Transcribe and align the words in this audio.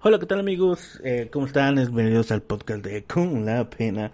Hola, 0.00 0.20
¿qué 0.20 0.26
tal 0.26 0.38
amigos? 0.38 1.00
Eh, 1.02 1.28
¿Cómo 1.32 1.46
están? 1.46 1.74
Bienvenidos 1.74 2.30
al 2.30 2.40
podcast 2.42 2.84
de 2.84 3.02
Con 3.02 3.44
la 3.44 3.68
Pena. 3.68 4.12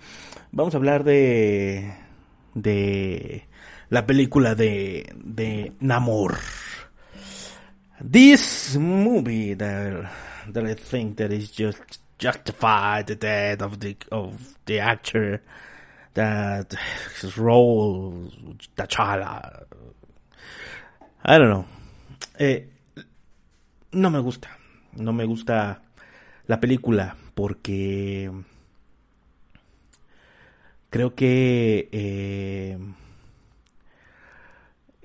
Vamos 0.51 0.73
a 0.73 0.79
hablar 0.79 1.05
de 1.05 1.95
de 2.55 3.47
la 3.91 4.07
película 4.07 4.55
de 4.55 5.12
de 5.15 5.74
Namor. 5.80 6.38
This 8.10 8.79
movie 8.79 9.55
that 9.57 10.10
that 10.55 10.65
I 10.65 10.74
think 10.74 11.19
that 11.19 11.30
is 11.30 11.52
just 11.55 12.01
justified 12.19 13.05
the 13.05 13.16
death 13.16 13.60
of 13.60 13.79
the 13.79 13.95
of 14.10 14.57
the 14.65 14.80
actor 14.80 15.43
that 16.15 16.74
his 17.21 17.37
role 17.37 18.30
T'Challa. 18.74 19.66
I 21.27 21.38
don't 21.38 21.51
know. 21.51 21.66
Eh, 22.38 22.69
no 23.93 24.09
me 24.09 24.21
gusta 24.21 24.48
no 24.97 25.12
me 25.12 25.25
gusta 25.25 25.83
la 26.47 26.61
película 26.61 27.16
porque 27.35 28.30
creo 30.91 31.15
que 31.15 31.88
eh, 31.93 32.79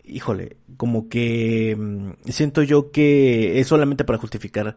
híjole 0.03 0.57
como 0.77 1.09
que 1.09 1.75
mm, 1.77 2.29
siento 2.29 2.63
yo 2.63 2.91
que 2.91 3.59
es 3.59 3.67
solamente 3.67 4.03
para 4.03 4.19
justificar 4.19 4.75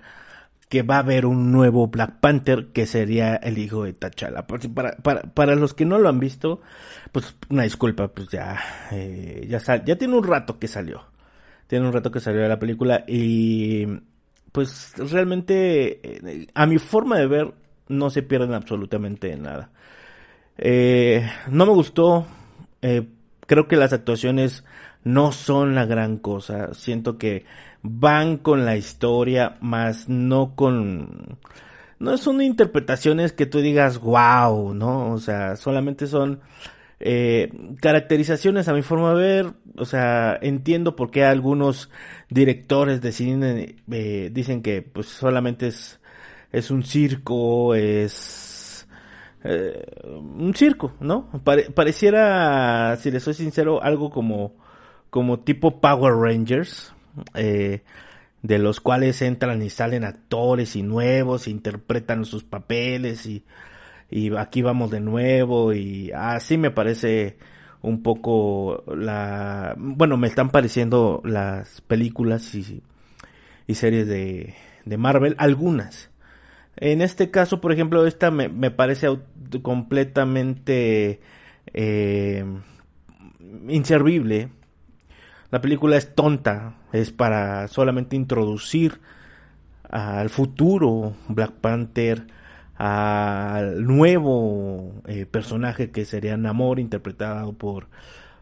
que 0.73 0.83
va 0.83 0.97
a 0.97 1.01
haber 1.01 1.27
un 1.27 1.53
nuevo 1.53 1.89
Black 1.89 2.21
Panther 2.21 2.69
que 2.73 2.87
sería 2.87 3.37
el 3.37 3.59
hijo 3.59 3.85
de 3.85 3.93
T'Challa. 3.93 4.47
Para, 4.47 4.97
para, 4.97 5.21
para 5.21 5.55
los 5.55 5.75
que 5.75 5.85
no 5.85 5.99
lo 5.99 6.09
han 6.09 6.19
visto, 6.19 6.63
pues 7.13 7.37
una 7.51 7.65
disculpa, 7.65 8.09
pues 8.09 8.29
ya, 8.29 8.59
eh, 8.91 9.47
ya, 9.51 9.59
ya 9.85 9.97
tiene 9.97 10.17
un 10.17 10.25
rato 10.25 10.59
que 10.59 10.69
salió. 10.69 11.05
Tiene 11.67 11.87
un 11.87 11.93
rato 11.93 12.11
que 12.11 12.21
salió 12.21 12.49
la 12.49 12.59
película 12.59 13.05
y 13.07 13.87
pues 14.53 14.93
realmente 14.97 16.01
eh, 16.03 16.47
a 16.55 16.67
mi 16.67 16.79
forma 16.79 17.19
de 17.19 17.27
ver 17.27 17.55
no 17.89 18.11
se 18.11 18.23
pierden 18.23 18.55
absolutamente 18.55 19.35
nada. 19.37 19.71
Eh, 20.59 21.29
no 21.51 21.67
me 21.67 21.73
gustó, 21.73 22.27
eh, 22.83 23.09
creo 23.47 23.67
que 23.67 23.77
las 23.77 23.93
actuaciones 23.93 24.65
no 25.05 25.33
son 25.33 25.75
la 25.75 25.87
gran 25.87 26.19
cosa, 26.19 26.75
siento 26.75 27.19
que 27.19 27.45
van 27.83 28.37
con 28.37 28.65
la 28.65 28.77
historia, 28.77 29.57
más 29.61 30.09
no 30.09 30.55
con... 30.55 31.39
No 31.99 32.17
son 32.19 32.43
interpretaciones 32.43 33.33
que 33.33 33.47
tú 33.47 33.61
digas, 33.61 34.01
wow, 34.01 34.75
¿no? 34.75 35.13
O 35.13 35.19
sea, 35.19 35.55
solamente 35.55 36.09
son 36.09 36.41
eh, 37.05 37.53
caracterizaciones 37.81 38.69
a 38.69 38.75
mi 38.75 38.83
forma 38.83 39.15
de 39.15 39.21
ver, 39.21 39.53
o 39.77 39.85
sea, 39.85 40.39
entiendo 40.41 40.97
por 40.97 41.11
qué 41.11 41.25
algunos 41.25 41.91
directores 42.31 43.01
de 43.01 43.13
cine 43.13 43.77
eh, 43.91 44.31
dicen 44.33 44.63
que 44.63 44.83
pues 44.83 45.09
solamente 45.09 45.69
es, 45.69 46.01
es 46.53 46.71
un 46.71 46.85
circo, 46.85 47.75
es 47.75 48.87
eh, 49.45 49.85
un 50.05 50.55
circo, 50.55 50.93
¿no? 51.01 51.29
pareciera, 51.75 52.97
si 52.97 53.11
les 53.11 53.23
soy 53.25 53.35
sincero, 53.35 53.83
algo 53.83 54.11
como, 54.11 54.55
como 55.11 55.41
tipo 55.41 55.81
Power 55.81 56.15
Rangers, 56.15 56.95
eh, 57.35 57.83
de 58.43 58.59
los 58.59 58.81
cuales 58.81 59.21
entran 59.23 59.63
y 59.63 59.71
salen 59.71 60.05
actores 60.05 60.77
y 60.77 60.83
nuevos, 60.83 61.49
interpretan 61.49 62.25
sus 62.25 62.45
papeles 62.45 63.27
y 63.27 63.45
y 64.13 64.37
aquí 64.37 64.61
vamos 64.61 64.91
de 64.91 65.01
nuevo 65.01 65.73
y 65.73 66.13
así 66.13 66.59
me 66.59 66.71
parece 66.71 67.39
un 67.81 68.03
poco 68.03 68.85
la 68.95 69.75
bueno 69.79 70.19
me 70.19 70.29
están 70.29 70.51
pareciendo 70.51 71.23
las 71.25 71.81
películas 71.81 72.55
y, 72.55 72.83
y 73.67 73.75
series 73.75 74.07
de, 74.07 74.55
de 74.85 74.97
Marvel 74.99 75.35
algunas. 75.39 76.11
En 76.77 77.01
este 77.01 77.31
caso 77.31 77.61
por 77.61 77.73
ejemplo 77.73 78.07
esta 78.07 78.31
me, 78.31 78.51
me 78.51 78.71
parece 78.71 79.09
completamente 79.63 81.21
eh, 81.73 82.45
inservible. 83.69 84.51
La 85.51 85.63
película 85.63 85.97
es 85.97 86.15
tonta 86.15 86.75
es 86.93 87.13
para 87.13 87.67
solamente 87.69 88.15
introducir 88.15 89.01
al 89.89 90.29
futuro 90.29 91.15
Black 91.29 91.53
Panther 91.53 92.27
al 92.77 93.85
nuevo 93.85 95.03
eh, 95.07 95.27
personaje 95.27 95.91
que 95.91 96.05
sería 96.05 96.37
Namor, 96.37 96.79
interpretado 96.81 97.53
por, 97.53 97.89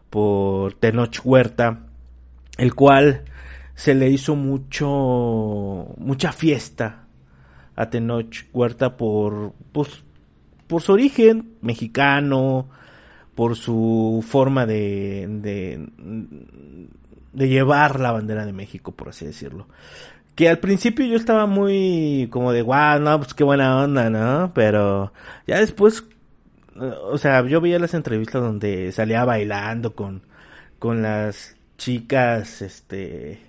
por 0.09 0.73
Tenoch 0.73 1.19
Huerta, 1.23 1.87
el 2.57 2.73
cual 2.73 3.23
se 3.75 3.95
le 3.95 4.09
hizo 4.09 4.35
mucho, 4.35 5.93
mucha 5.97 6.31
fiesta 6.31 7.05
a 7.75 7.89
Tenoch 7.89 8.45
Huerta 8.53 8.97
por, 8.97 9.53
pues, 9.71 10.03
por 10.67 10.81
su 10.81 10.93
origen 10.93 11.55
mexicano, 11.61 12.69
por 13.35 13.55
su 13.55 14.23
forma 14.27 14.65
de, 14.65 15.27
de, 15.41 15.87
de 17.33 17.47
llevar 17.47 17.99
la 17.99 18.11
bandera 18.11 18.45
de 18.45 18.53
México, 18.53 18.91
por 18.91 19.09
así 19.09 19.25
decirlo 19.25 19.67
que 20.35 20.49
al 20.49 20.59
principio 20.59 21.05
yo 21.05 21.17
estaba 21.17 21.45
muy 21.45 22.27
como 22.31 22.51
de, 22.53 22.61
wow, 22.61 22.99
no, 22.99 23.19
pues 23.19 23.33
qué 23.33 23.43
buena 23.43 23.83
onda, 23.83 24.09
¿no? 24.09 24.51
Pero 24.53 25.13
ya 25.47 25.59
después, 25.59 26.03
o 26.75 27.17
sea, 27.17 27.45
yo 27.45 27.61
veía 27.61 27.79
las 27.79 27.93
entrevistas 27.93 28.41
donde 28.41 28.91
salía 28.91 29.25
bailando 29.25 29.95
con, 29.95 30.23
con 30.79 31.01
las 31.01 31.55
chicas, 31.77 32.61
este, 32.61 33.41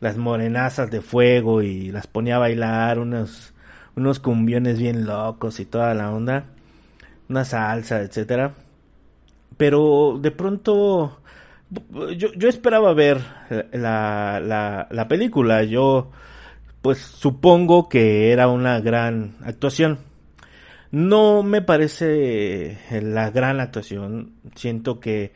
las 0.00 0.16
morenazas 0.16 0.90
de 0.90 1.00
fuego 1.00 1.62
y 1.62 1.90
las 1.90 2.06
ponía 2.06 2.36
a 2.36 2.40
bailar 2.40 2.98
unos, 2.98 3.52
unos 3.96 4.20
cumbiones 4.20 4.78
bien 4.78 5.06
locos 5.06 5.60
y 5.60 5.66
toda 5.66 5.94
la 5.94 6.12
onda, 6.12 6.46
una 7.28 7.44
salsa, 7.44 8.00
etcétera. 8.02 8.54
Pero 9.56 10.18
de 10.20 10.30
pronto 10.30 11.20
yo, 12.16 12.32
yo 12.34 12.48
esperaba 12.48 12.92
ver 12.94 13.20
la, 13.72 14.40
la, 14.44 14.88
la 14.90 15.08
película. 15.08 15.64
Yo, 15.64 16.10
pues 16.82 16.98
supongo 16.98 17.88
que 17.88 18.32
era 18.32 18.48
una 18.48 18.80
gran 18.80 19.36
actuación. 19.42 19.98
No 20.90 21.42
me 21.42 21.60
parece 21.62 22.78
la 22.90 23.30
gran 23.30 23.60
actuación. 23.60 24.34
Siento 24.54 25.00
que, 25.00 25.32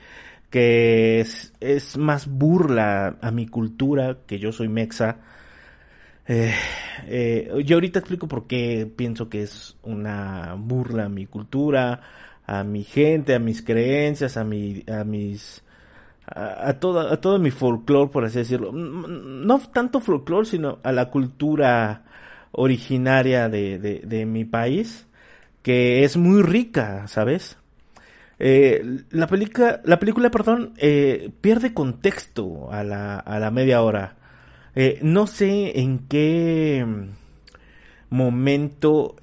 que 0.50 1.21
es, 1.21 1.53
es 1.61 1.97
más 1.97 2.28
burla 2.28 3.17
a 3.21 3.31
mi 3.31 3.47
cultura, 3.47 4.19
que 4.27 4.38
yo 4.38 4.53
soy 4.53 4.69
mexa. 4.69 5.17
Eh, 6.28 6.55
eh, 7.06 7.50
yo 7.65 7.77
ahorita 7.77 7.99
explico 8.00 8.28
por 8.28 8.47
qué 8.47 8.87
pienso 8.94 9.28
que 9.28 9.43
es 9.43 9.77
una 9.83 10.55
burla 10.59 11.06
a 11.06 11.09
mi 11.09 11.27
cultura, 11.27 12.03
a 12.47 12.65
mi 12.65 12.84
gente, 12.84 13.34
a 13.34 13.38
mis 13.38 13.62
creencias, 13.62 14.37
a, 14.37 14.44
mi, 14.44 14.84
a 14.87 15.05
mis 15.05 15.65
a, 16.34 16.75
toda, 16.75 17.12
a 17.12 17.21
todo 17.21 17.39
mi 17.39 17.50
folclore, 17.50 18.11
por 18.11 18.25
así 18.25 18.39
decirlo. 18.39 18.72
No 18.72 19.59
tanto 19.72 20.00
folclore, 20.00 20.47
sino 20.47 20.78
a 20.83 20.93
la 20.93 21.11
cultura 21.11 22.05
originaria 22.53 23.49
de, 23.49 23.79
de, 23.79 24.26
mi 24.26 24.44
país, 24.44 25.06
que 25.62 26.05
es 26.05 26.17
muy 26.17 26.43
rica, 26.43 27.06
¿sabes? 27.06 27.58
Eh, 28.38 29.03
la, 29.11 29.26
película, 29.26 29.81
la 29.85 29.99
película, 29.99 30.31
perdón, 30.31 30.75
eh, 30.76 31.31
pierde 31.41 31.75
contexto 31.75 32.70
a 32.70 32.85
la, 32.85 33.19
a 33.19 33.38
la 33.38 33.50
media 33.50 33.82
hora. 33.82 34.17
Eh, 34.75 34.99
no 35.03 35.26
sé 35.26 35.81
en 35.81 36.06
qué 36.08 36.87
momento 38.10 39.16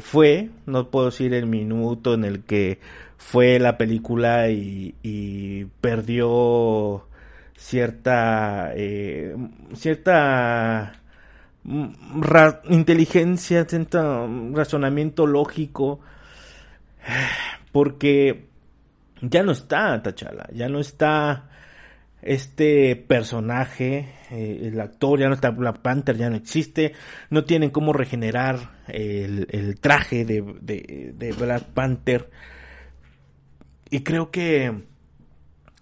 fue, 0.00 0.50
no 0.66 0.90
puedo 0.90 1.06
decir 1.06 1.34
el 1.34 1.46
minuto 1.46 2.14
en 2.14 2.24
el 2.24 2.42
que 2.42 2.78
fue 3.24 3.58
la 3.58 3.78
película 3.78 4.50
y, 4.50 5.66
perdió 5.80 7.06
cierta 7.56 8.72
eh, 8.74 9.34
cierta 9.74 11.00
inteligencia, 12.68 13.64
cierto 13.64 14.28
razonamiento 14.52 15.26
lógico, 15.26 16.00
porque 17.72 18.46
ya 19.22 19.42
no 19.42 19.52
está 19.52 20.02
Tachala, 20.02 20.48
ya 20.52 20.68
no 20.68 20.80
está 20.80 21.48
este 22.24 22.96
personaje, 22.96 24.08
eh, 24.30 24.60
el 24.62 24.80
actor 24.80 25.20
ya 25.20 25.28
no 25.28 25.34
está, 25.34 25.50
Black 25.50 25.80
Panther 25.80 26.16
ya 26.16 26.30
no 26.30 26.36
existe, 26.36 26.94
no 27.28 27.44
tienen 27.44 27.70
cómo 27.70 27.92
regenerar 27.92 28.70
el, 28.88 29.78
traje 29.80 30.24
de, 30.24 30.42
de, 30.42 31.32
Black 31.38 31.64
Panther. 31.74 32.30
Y 33.90 34.00
creo 34.00 34.30
que, 34.30 34.84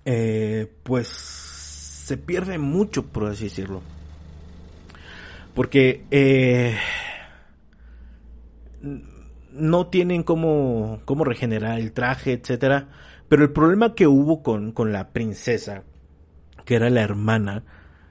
eh, 0.04 0.72
pues, 0.82 1.08
se 1.08 2.16
pierde 2.16 2.58
mucho, 2.58 3.06
por 3.06 3.26
así 3.26 3.44
decirlo. 3.44 3.80
Porque 5.54 6.04
eh, 6.10 6.76
no 9.52 9.86
tienen 9.86 10.24
cómo, 10.24 11.00
cómo 11.04 11.24
regenerar 11.24 11.78
el 11.78 11.92
traje, 11.92 12.32
etcétera. 12.32 12.88
Pero 13.28 13.44
el 13.44 13.52
problema 13.52 13.94
que 13.94 14.08
hubo 14.08 14.42
con, 14.42 14.72
con 14.72 14.92
la 14.92 15.10
princesa, 15.10 15.84
que 16.64 16.74
era 16.76 16.90
la 16.90 17.02
hermana 17.02 17.64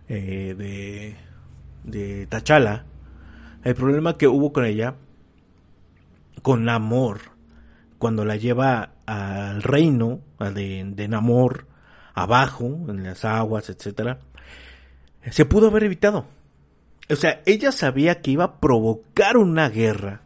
eh, 0.07 0.56
de, 0.57 1.15
de 1.83 2.27
Tachala, 2.27 2.86
el 3.63 3.75
problema 3.75 4.18
que 4.18 4.27
hubo 4.27 4.51
con 4.51 4.65
ella, 4.65 4.95
con 6.42 6.65
Namor, 6.65 7.19
cuando 7.98 8.25
la 8.25 8.36
lleva 8.36 8.94
al 9.06 9.62
reino 9.62 10.21
de, 10.39 10.83
de 10.86 11.07
Namor, 11.07 11.68
abajo, 12.13 12.65
en 12.88 13.03
las 13.03 13.25
aguas, 13.25 13.69
etcétera, 13.69 14.19
se 15.30 15.45
pudo 15.45 15.68
haber 15.68 15.83
evitado. 15.83 16.25
O 17.09 17.15
sea, 17.15 17.42
ella 17.45 17.71
sabía 17.71 18.21
que 18.21 18.31
iba 18.31 18.44
a 18.45 18.59
provocar 18.59 19.38
una 19.38 19.69
guerra 19.69 20.21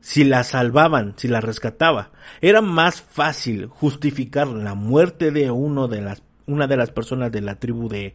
si 0.00 0.24
la 0.24 0.44
salvaban, 0.44 1.14
si 1.16 1.28
la 1.28 1.40
rescataba. 1.40 2.12
Era 2.40 2.62
más 2.62 3.02
fácil 3.02 3.66
justificar 3.66 4.48
la 4.48 4.74
muerte 4.74 5.30
de 5.30 5.50
uno 5.50 5.88
de 5.88 6.00
las, 6.00 6.22
una 6.48 6.66
de 6.66 6.76
las 6.76 6.90
personas 6.90 7.30
de 7.30 7.40
la 7.40 7.54
tribu 7.54 7.88
de, 7.88 8.14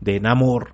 de 0.00 0.20
Namor. 0.20 0.72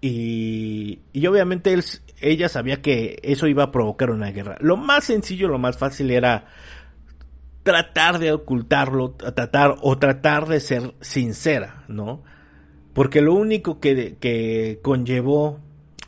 Y, 0.00 1.00
y 1.12 1.26
obviamente 1.26 1.76
ella 2.20 2.48
sabía 2.48 2.82
que 2.82 3.18
eso 3.22 3.46
iba 3.46 3.64
a 3.64 3.72
provocar 3.72 4.10
una 4.10 4.30
guerra. 4.30 4.56
Lo 4.60 4.76
más 4.76 5.04
sencillo, 5.04 5.48
lo 5.48 5.58
más 5.58 5.78
fácil 5.78 6.10
era 6.10 6.46
tratar 7.62 8.18
de 8.18 8.32
ocultarlo, 8.32 9.12
tratar 9.12 9.76
o 9.80 9.98
tratar 9.98 10.46
de 10.46 10.60
ser 10.60 10.94
sincera, 11.00 11.84
¿no? 11.88 12.22
Porque 12.92 13.22
lo 13.22 13.34
único 13.34 13.80
que, 13.80 14.16
que 14.20 14.78
conllevó 14.82 15.60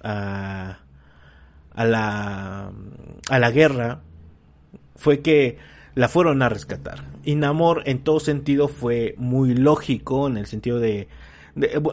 a, 0.02 0.80
a, 1.72 1.84
la, 1.84 2.70
a 3.30 3.38
la 3.38 3.50
guerra 3.50 4.02
fue 4.94 5.20
que 5.20 5.58
la 5.96 6.08
fueron 6.08 6.42
a 6.42 6.48
rescatar. 6.50 7.04
Y 7.24 7.34
Namor 7.34 7.82
en 7.86 8.04
todo 8.04 8.20
sentido 8.20 8.68
fue 8.68 9.14
muy 9.16 9.54
lógico, 9.54 10.28
en 10.28 10.36
el 10.36 10.46
sentido 10.46 10.78
de, 10.78 11.08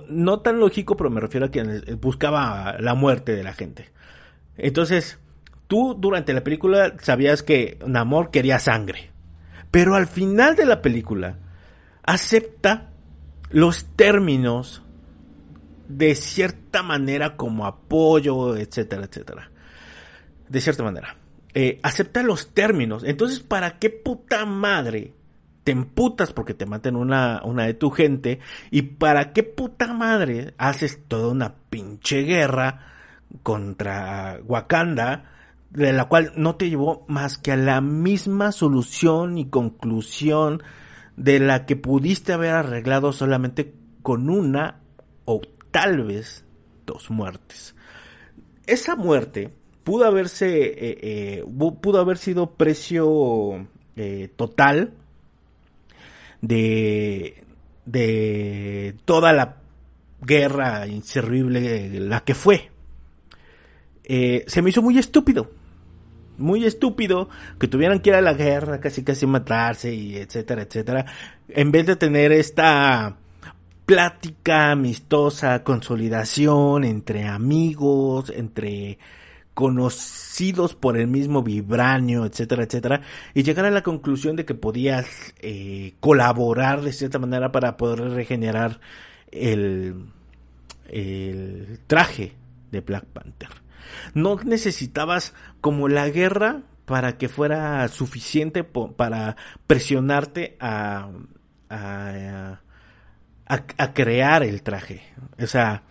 no 0.10 0.42
tan 0.42 0.60
lógico, 0.60 0.98
pero 0.98 1.10
me 1.10 1.22
refiero 1.22 1.48
a 1.48 1.52
que 1.52 1.64
buscaba 2.00 2.76
la 2.80 2.96
muerte 2.96 3.34
de 3.34 3.44
la 3.44 3.54
gente. 3.54 3.90
Entonces, 4.58 5.20
tú 5.68 5.96
durante 5.98 6.34
la 6.34 6.44
película 6.44 6.94
sabías 7.00 7.44
que 7.44 7.80
Namor 7.88 8.30
quería 8.30 8.60
sangre. 8.60 9.10
Pero 9.72 9.96
al 9.96 10.08
final 10.08 10.58
de 10.58 10.66
la 10.66 10.82
película, 10.82 11.38
acepta 12.04 12.90
los 13.52 13.86
términos 13.96 14.84
de 15.88 16.14
cierta 16.16 16.84
manera 16.84 17.38
como 17.38 17.66
apoyo, 17.66 18.58
etcétera, 18.58 19.06
etcétera. 19.06 19.50
De 20.50 20.60
cierta 20.60 20.84
manera. 20.84 21.23
Eh, 21.54 21.80
acepta 21.84 22.24
los 22.24 22.54
términos. 22.54 23.04
Entonces, 23.04 23.40
¿para 23.40 23.78
qué 23.80 23.90
puta 23.90 24.46
madre 24.46 25.14
te 25.64 25.72
emputas 25.72 26.34
porque 26.34 26.54
te 26.54 26.66
maten 26.66 26.96
una, 26.96 27.42
una 27.44 27.66
de 27.66 27.74
tu 27.74 27.90
gente? 27.92 28.40
¿Y 28.72 28.82
para 28.84 29.34
qué 29.34 29.44
puta 29.44 29.94
madre 29.94 30.54
haces 30.58 31.00
toda 31.08 31.28
una 31.28 31.56
pinche 31.70 32.24
guerra 32.24 32.88
contra 33.44 34.40
Wakanda? 34.46 35.30
de 35.74 35.92
la 35.92 36.06
cual 36.06 36.32
no 36.36 36.56
te 36.56 36.70
llevó 36.70 37.04
más 37.08 37.38
que 37.38 37.52
a 37.52 37.58
la 37.58 37.82
misma 37.82 38.52
solución 38.52 39.40
y 39.40 39.50
conclusión 39.50 40.62
de 41.18 41.40
la 41.40 41.66
que 41.66 41.76
pudiste 41.76 42.34
haber 42.34 42.52
arreglado 42.52 43.12
solamente 43.12 43.74
con 44.04 44.30
una 44.30 44.82
o 45.26 45.42
tal 45.72 46.04
vez 46.04 46.46
dos 46.86 47.10
muertes. 47.10 47.76
Esa 48.68 48.96
muerte 48.96 49.52
pudo 49.84 50.06
haberse, 50.06 50.48
eh, 50.48 50.98
eh, 51.02 51.46
pudo 51.82 52.00
haber 52.00 52.18
sido 52.18 52.52
precio 52.52 53.68
eh, 53.96 54.30
total 54.36 54.94
de, 56.42 57.44
de 57.86 58.96
toda 59.06 59.34
la 59.34 59.58
guerra 60.22 60.88
inservible, 60.88 62.00
la 62.00 62.22
que 62.22 62.34
fue. 62.34 62.72
se 64.04 64.62
me 64.62 64.70
hizo 64.70 64.82
muy 64.82 64.98
estúpido, 64.98 65.52
muy 66.38 66.66
estúpido 66.66 67.30
que 67.60 67.68
tuvieran 67.68 68.00
que 68.00 68.12
ir 68.12 68.16
a 68.16 68.22
la 68.22 68.34
guerra, 68.34 68.80
casi 68.80 69.04
casi 69.04 69.28
matarse 69.28 69.94
y 69.94 70.16
etcétera, 70.16 70.62
etcétera, 70.64 71.06
en 71.50 71.72
vez 71.72 71.86
de 71.86 71.98
tener 71.98 72.32
esta 72.32 73.18
plática 73.86 74.72
amistosa, 74.72 75.62
consolidación 75.64 76.86
entre 76.86 77.28
amigos, 77.28 78.32
entre 78.34 78.98
conocidos 79.54 80.76
por 80.76 80.98
el 80.98 81.08
mismo 81.08 81.44
vibranio, 81.44 82.26
etcétera, 82.26 82.64
etcétera, 82.64 83.02
y 83.34 83.44
llegar 83.44 83.66
a 83.66 83.72
la 83.72 83.84
conclusión 83.84 84.36
de 84.36 84.46
que 84.46 84.56
podías 84.56 85.06
eh, 85.42 85.94
colaborar 86.00 86.82
de 86.82 86.94
cierta 86.94 87.20
manera 87.20 87.52
para 87.52 87.78
poder 87.78 88.12
regenerar 88.12 88.80
el, 89.32 90.06
el 90.90 91.80
traje 91.88 92.36
de 92.72 92.82
Black 92.82 93.06
Panther. 93.06 93.50
No 94.14 94.38
necesitabas 94.44 95.34
como 95.62 95.88
la 95.88 96.10
guerra 96.10 96.62
para 96.86 97.18
que 97.18 97.30
fuera 97.30 97.88
suficiente 97.88 98.64
para 98.64 99.36
presionarte 99.68 100.58
a, 100.60 101.10
a 101.70 102.60
a, 103.46 103.94
crear 103.94 104.44
el 104.44 104.64
traje. 104.64 105.02
O 105.40 105.48
sea, 105.48 105.84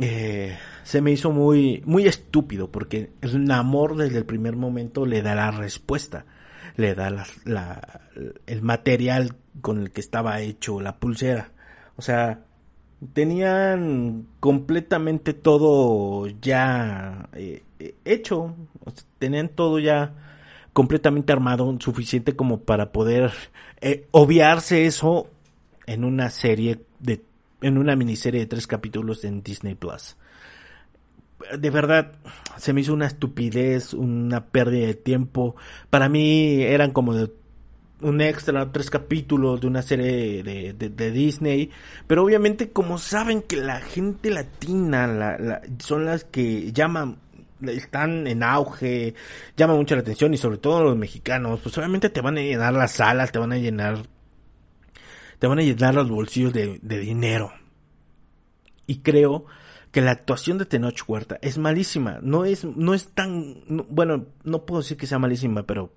eh, 0.00 0.56
se 0.82 1.02
me 1.02 1.12
hizo 1.12 1.30
muy, 1.30 1.82
muy 1.84 2.06
estúpido 2.06 2.70
porque 2.70 3.10
el 3.20 3.50
amor 3.50 3.96
desde 3.96 4.18
el 4.18 4.24
primer 4.24 4.56
momento 4.56 5.06
le 5.06 5.22
da 5.22 5.34
la 5.34 5.50
respuesta, 5.50 6.24
le 6.76 6.94
da 6.94 7.10
la, 7.10 8.00
el 8.46 8.62
material 8.62 9.36
con 9.60 9.80
el 9.80 9.90
que 9.90 10.00
estaba 10.00 10.40
hecho 10.40 10.80
la 10.80 10.98
pulsera. 10.98 11.52
O 11.96 12.02
sea, 12.02 12.44
tenían 13.12 14.26
completamente 14.40 15.34
todo 15.34 16.26
ya 16.40 17.28
eh, 17.34 17.62
hecho, 18.04 18.56
tenían 19.18 19.48
todo 19.48 19.78
ya 19.78 20.14
completamente 20.72 21.32
armado, 21.32 21.76
suficiente 21.80 22.36
como 22.36 22.60
para 22.60 22.92
poder 22.92 23.32
eh, 23.80 24.06
obviarse 24.12 24.86
eso 24.86 25.28
en 25.86 26.04
una 26.04 26.30
serie 26.30 26.80
de 27.00 27.22
en 27.62 27.78
una 27.78 27.96
miniserie 27.96 28.40
de 28.40 28.46
tres 28.46 28.66
capítulos 28.66 29.24
en 29.24 29.42
Disney 29.42 29.74
Plus. 29.74 30.16
De 31.58 31.70
verdad, 31.70 32.12
se 32.58 32.72
me 32.72 32.82
hizo 32.82 32.92
una 32.92 33.06
estupidez, 33.06 33.94
una 33.94 34.46
pérdida 34.46 34.86
de 34.86 34.94
tiempo. 34.94 35.56
Para 35.88 36.08
mí 36.08 36.62
eran 36.62 36.92
como 36.92 37.14
de 37.14 37.30
un 38.02 38.20
extra, 38.20 38.70
tres 38.72 38.90
capítulos 38.90 39.60
de 39.60 39.66
una 39.66 39.82
serie 39.82 40.42
de, 40.42 40.72
de, 40.72 41.10
Disney. 41.10 41.70
Pero 42.06 42.24
obviamente 42.24 42.70
como 42.70 42.98
saben 42.98 43.42
que 43.42 43.56
la 43.56 43.80
gente 43.80 44.30
latina 44.30 45.06
la, 45.06 45.62
son 45.78 46.04
las 46.04 46.24
que 46.24 46.72
llaman, 46.72 47.18
están 47.62 48.26
en 48.26 48.42
auge, 48.42 49.14
llaman 49.56 49.76
mucho 49.76 49.94
la 49.94 50.02
atención 50.02 50.32
y 50.34 50.38
sobre 50.38 50.58
todo 50.58 50.82
los 50.82 50.96
mexicanos, 50.96 51.60
pues 51.62 51.76
obviamente 51.78 52.10
te 52.10 52.20
van 52.20 52.38
a 52.38 52.42
llenar 52.42 52.74
las 52.74 52.92
salas, 52.92 53.32
te 53.32 53.38
van 53.38 53.52
a 53.52 53.58
llenar 53.58 54.02
te 55.40 55.46
van 55.46 55.58
a 55.58 55.62
llenar 55.62 55.94
los 55.94 56.10
bolsillos 56.10 56.52
de, 56.52 56.78
dinero. 56.82 57.50
Y 58.86 58.98
creo 58.98 59.46
que 59.90 60.02
la 60.02 60.10
actuación 60.10 60.58
de 60.58 60.66
Tenoch 60.66 61.02
Huerta 61.08 61.38
es 61.40 61.56
malísima. 61.56 62.18
No 62.20 62.44
es, 62.44 62.64
no 62.64 62.92
es 62.92 63.08
tan, 63.08 63.64
bueno, 63.88 64.26
no 64.44 64.66
puedo 64.66 64.82
decir 64.82 64.98
que 64.98 65.06
sea 65.06 65.18
malísima, 65.18 65.62
pero 65.62 65.94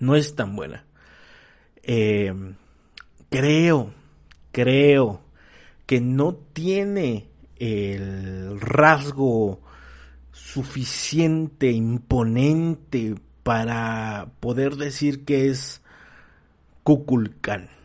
no 0.00 0.16
es 0.16 0.34
tan 0.34 0.56
buena. 0.56 0.86
Eh, 1.82 2.32
creo, 3.28 3.92
creo 4.52 5.20
que 5.84 6.00
no 6.00 6.34
tiene 6.54 7.28
el 7.58 8.58
rasgo 8.58 9.60
suficiente, 10.32 11.72
imponente 11.72 13.16
para 13.42 14.30
poder 14.40 14.76
decir 14.76 15.26
que 15.26 15.50
es 15.50 15.82
Kukulkan 16.84 17.75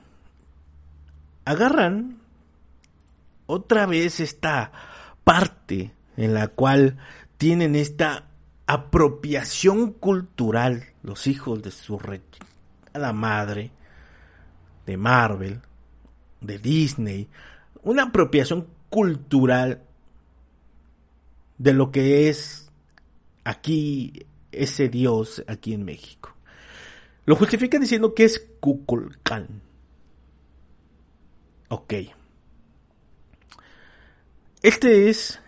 agarran 1.46 2.20
otra 3.46 3.86
vez 3.86 4.20
esta 4.20 4.72
parte 5.24 5.94
en 6.18 6.34
la 6.34 6.48
cual 6.48 6.98
tienen 7.38 7.76
esta 7.76 8.28
apropiación 8.68 9.92
cultural 9.92 10.86
los 11.04 11.28
hijos 11.28 11.62
de 11.62 11.72
su 11.72 12.00
la 12.94 13.14
madre 13.14 13.72
de 14.86 14.98
Marvel 14.98 15.62
de 16.42 16.58
Disney, 16.58 17.30
una 17.84 18.04
apropiación 18.04 18.68
cultural 18.90 19.84
de 21.58 21.74
lo 21.74 21.92
que 21.92 22.30
es 22.30 22.72
aquí 23.44 24.26
ese 24.52 24.90
dios 24.90 25.44
aquí 25.48 25.74
en 25.74 25.86
México. 25.86 26.36
Lo 27.26 27.36
justifican 27.36 27.82
diciendo 27.82 28.14
que 28.14 28.26
es 28.26 28.48
Kukulkan. 28.60 29.62
Ok. 31.72 31.94
Este 34.62 35.10
es 35.10 35.40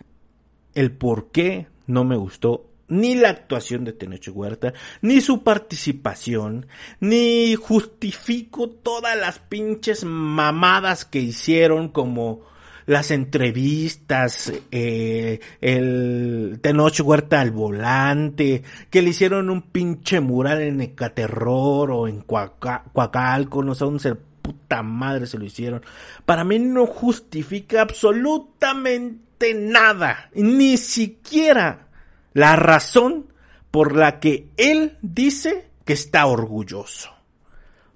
el 0.74 0.90
por 0.90 1.30
qué 1.30 1.66
no 1.86 2.04
me 2.04 2.16
gustó 2.16 2.70
ni 2.88 3.14
la 3.14 3.28
actuación 3.28 3.84
de 3.84 3.92
Tenoch 3.92 4.26
Huerta, 4.32 4.72
ni 5.02 5.20
su 5.20 5.42
participación, 5.42 6.66
ni 6.98 7.56
justifico 7.56 8.70
todas 8.70 9.18
las 9.18 9.38
pinches 9.38 10.04
mamadas 10.04 11.04
que 11.04 11.20
hicieron 11.20 11.88
como 11.88 12.40
las 12.86 13.10
entrevistas, 13.10 14.50
eh, 14.70 15.40
el 15.60 16.58
Tenoch 16.62 17.00
Huerta 17.00 17.42
al 17.42 17.50
volante, 17.50 18.62
que 18.88 19.02
le 19.02 19.10
hicieron 19.10 19.50
un 19.50 19.60
pinche 19.60 20.20
mural 20.20 20.62
en 20.62 20.80
Ecaterror 20.80 21.90
o 21.90 22.08
en 22.08 22.22
Coacalco, 22.22 23.62
no 23.62 23.74
sé 23.74 23.84
dónde 23.84 24.00
se 24.00 24.16
puta 24.44 24.82
madre 24.82 25.26
se 25.26 25.38
lo 25.38 25.46
hicieron. 25.46 25.82
Para 26.26 26.44
mí 26.44 26.58
no 26.58 26.86
justifica 26.86 27.80
absolutamente 27.80 29.54
nada, 29.54 30.28
ni 30.34 30.76
siquiera 30.76 31.88
la 32.34 32.54
razón 32.54 33.32
por 33.70 33.96
la 33.96 34.20
que 34.20 34.50
él 34.58 34.98
dice 35.00 35.70
que 35.86 35.94
está 35.94 36.26
orgulloso. 36.26 37.10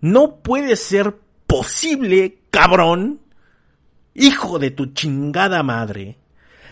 No 0.01 0.37
puede 0.37 0.77
ser 0.77 1.17
posible, 1.47 2.39
cabrón, 2.51 3.21
hijo 4.15 4.59
de 4.59 4.71
tu 4.71 4.87
chingada 4.87 5.63
madre, 5.63 6.17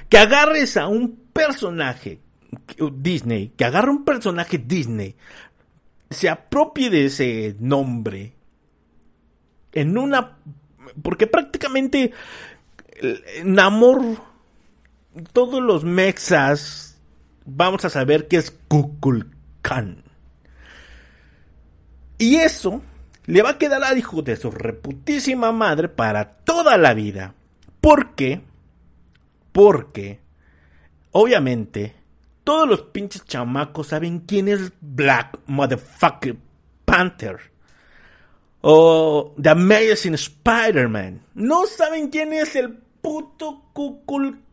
que 0.08 0.16
agarres 0.16 0.78
a 0.78 0.86
un 0.86 1.16
personaje 1.34 2.20
Disney, 2.94 3.52
que 3.56 3.64
agarre 3.66 3.90
un 3.90 4.04
personaje 4.06 4.56
Disney, 4.56 5.16
se 6.08 6.30
apropie 6.30 6.88
de 6.88 7.06
ese 7.06 7.56
nombre 7.60 8.35
en 9.76 9.96
una 9.98 10.38
porque 11.02 11.26
prácticamente 11.26 12.12
Namor 13.44 14.02
todos 15.32 15.62
los 15.62 15.84
mexas 15.84 16.98
vamos 17.44 17.84
a 17.84 17.90
saber 17.90 18.26
que 18.26 18.36
es 18.36 18.50
Kukulkan. 18.68 20.02
Y 22.18 22.36
eso 22.36 22.82
le 23.26 23.42
va 23.42 23.50
a 23.50 23.58
quedar 23.58 23.84
al 23.84 23.98
hijo 23.98 24.22
de 24.22 24.36
su 24.36 24.50
reputísima 24.50 25.52
madre 25.52 25.88
para 25.88 26.24
toda 26.24 26.78
la 26.78 26.94
vida. 26.94 27.34
¿Por 27.80 28.14
qué? 28.14 28.40
Porque, 29.52 30.20
obviamente, 31.12 31.94
todos 32.44 32.68
los 32.68 32.82
pinches 32.82 33.24
chamacos 33.24 33.88
saben 33.88 34.20
quién 34.20 34.48
es 34.48 34.72
Black 34.80 35.38
Motherfucker 35.46 36.36
Panther. 36.84 37.55
O 38.60 39.34
The 39.40 39.50
Amazing 39.50 40.14
Spider-Man. 40.14 41.20
No 41.34 41.66
saben 41.66 42.08
quién 42.08 42.32
es 42.32 42.56
el 42.56 42.74
puto 43.00 43.62
Kukul 43.72 44.46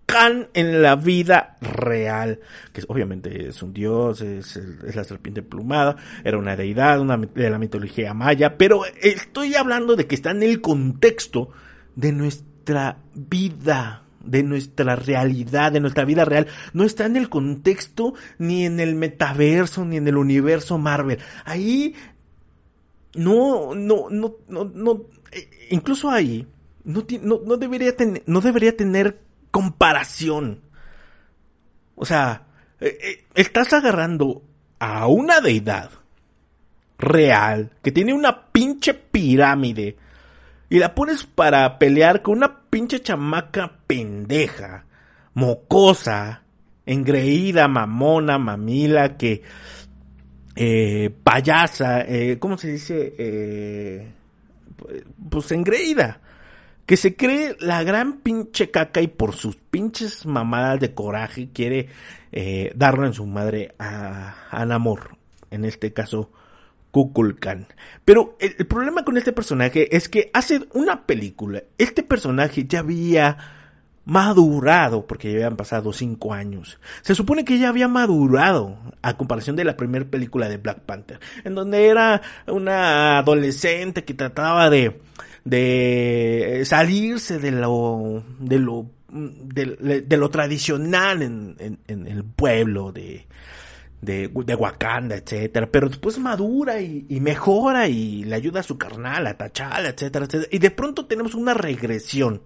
en 0.53 0.81
la 0.81 0.95
vida 0.95 1.57
real, 1.61 2.39
que 2.71 2.83
obviamente 2.87 3.47
es 3.47 3.63
un 3.63 3.73
dios, 3.73 4.21
es, 4.21 4.59
la 4.95 5.03
serpiente 5.03 5.41
plumada, 5.41 5.95
era 6.23 6.37
una 6.37 6.55
deidad 6.55 6.99
de 7.33 7.49
la 7.49 7.57
mitología 7.57 8.13
maya, 8.13 8.57
pero 8.57 8.83
estoy 9.01 9.55
hablando 9.55 9.95
de 9.95 10.05
que 10.05 10.15
está 10.15 10.31
en 10.31 10.43
el 10.43 10.61
contexto 10.61 11.49
de 11.95 12.11
nuestra 12.11 12.97
vida, 13.15 14.03
de 14.23 14.43
nuestra 14.43 14.95
realidad, 14.95 15.71
de 15.71 15.79
nuestra 15.79 16.05
vida 16.05 16.25
real, 16.25 16.45
no 16.73 16.83
está 16.83 17.05
en 17.05 17.17
el 17.17 17.29
contexto 17.29 18.13
ni 18.37 18.65
en 18.65 18.79
el 18.79 18.93
metaverso 18.93 19.83
ni 19.83 19.97
en 19.97 20.07
el 20.07 20.17
universo 20.17 20.77
Marvel. 20.77 21.17
Ahí 21.43 21.95
no, 23.15 23.75
no, 23.75 24.07
no, 24.09 24.35
no, 24.47 24.65
no, 24.65 25.01
eh, 25.31 25.49
incluso 25.69 26.09
ahí 26.09 26.47
no, 26.83 27.05
no, 27.21 27.41
no 27.45 27.57
debería 27.57 27.95
tener, 27.95 28.23
no 28.25 28.41
debería 28.41 28.75
tener 28.75 29.19
comparación. 29.51 30.61
O 31.95 32.05
sea, 32.05 32.47
eh, 32.79 32.97
eh, 33.01 33.25
estás 33.35 33.73
agarrando 33.73 34.41
a 34.79 35.07
una 35.07 35.41
deidad 35.41 35.91
real 36.97 37.71
que 37.81 37.91
tiene 37.91 38.13
una 38.13 38.47
pinche 38.51 38.93
pirámide 38.93 39.97
y 40.69 40.79
la 40.79 40.95
pones 40.95 41.25
para 41.25 41.77
pelear 41.77 42.21
con 42.21 42.37
una 42.37 42.61
pinche 42.69 43.01
chamaca 43.01 43.79
pendeja, 43.85 44.85
mocosa, 45.33 46.43
engreída, 46.85 47.67
mamona, 47.67 48.39
mamila, 48.39 49.17
que 49.17 49.43
eh, 50.55 51.09
payasa, 51.23 52.01
eh, 52.01 52.37
¿cómo 52.39 52.57
se 52.57 52.71
dice? 52.71 53.15
Eh, 53.17 54.07
pues 55.29 55.51
engreída 55.51 56.19
que 56.85 56.97
se 56.97 57.15
cree 57.15 57.55
la 57.59 57.83
gran 57.83 58.19
pinche 58.19 58.69
caca 58.69 59.01
y 59.01 59.07
por 59.07 59.33
sus 59.33 59.55
pinches 59.55 60.25
mamadas 60.25 60.79
de 60.79 60.93
coraje 60.93 61.49
quiere 61.53 61.87
eh, 62.31 62.71
darlo 62.75 63.05
en 63.05 63.13
su 63.13 63.25
madre 63.25 63.73
a, 63.79 64.35
a 64.51 64.65
Namor, 64.65 65.17
en 65.49 65.65
este 65.65 65.93
caso 65.93 66.31
Kukulkan. 66.91 67.67
Pero 68.03 68.35
el, 68.39 68.55
el, 68.59 68.67
problema 68.67 69.05
con 69.05 69.17
este 69.17 69.31
personaje 69.31 69.95
es 69.95 70.09
que 70.09 70.29
hace 70.33 70.61
una 70.73 71.05
película, 71.05 71.63
este 71.77 72.03
personaje 72.03 72.65
ya 72.67 72.79
había 72.79 73.37
madurado, 74.05 75.05
porque 75.07 75.29
ya 75.31 75.37
habían 75.37 75.55
pasado 75.55 75.93
cinco 75.93 76.33
años. 76.33 76.79
Se 77.01 77.15
supone 77.15 77.45
que 77.45 77.57
ya 77.57 77.69
había 77.69 77.87
madurado 77.87 78.77
a 79.01 79.17
comparación 79.17 79.55
de 79.55 79.63
la 79.63 79.77
primera 79.77 80.05
película 80.05 80.49
de 80.49 80.57
Black 80.57 80.81
Panther, 80.81 81.19
en 81.43 81.55
donde 81.55 81.87
era 81.87 82.21
una 82.47 83.19
adolescente 83.19 84.03
que 84.03 84.13
trataba 84.13 84.69
de 84.69 85.01
de 85.45 86.63
salirse 86.65 87.37
de 87.37 87.51
lo 87.51 88.23
de 88.39 88.59
lo 88.59 88.89
de, 89.13 90.17
lo 90.17 90.29
tradicional 90.29 91.21
en, 91.21 91.55
en, 91.87 92.07
el 92.07 92.23
pueblo 92.23 92.91
de, 92.91 93.27
de, 94.01 94.27
de, 94.27 94.55
Wakanda, 94.55 95.15
etcétera, 95.15 95.69
pero 95.69 95.87
después 95.87 96.17
madura 96.17 96.81
y, 96.81 97.05
y, 97.09 97.19
mejora 97.19 97.87
y 97.87 98.23
le 98.23 98.35
ayuda 98.35 98.61
a 98.61 98.63
su 98.63 98.77
carnal, 98.79 99.27
a 99.27 99.37
Tachala, 99.37 99.89
etcétera, 99.89 100.25
etcétera, 100.25 100.49
y 100.51 100.57
de 100.57 100.71
pronto 100.71 101.05
tenemos 101.05 101.35
una 101.35 101.53
regresión 101.53 102.41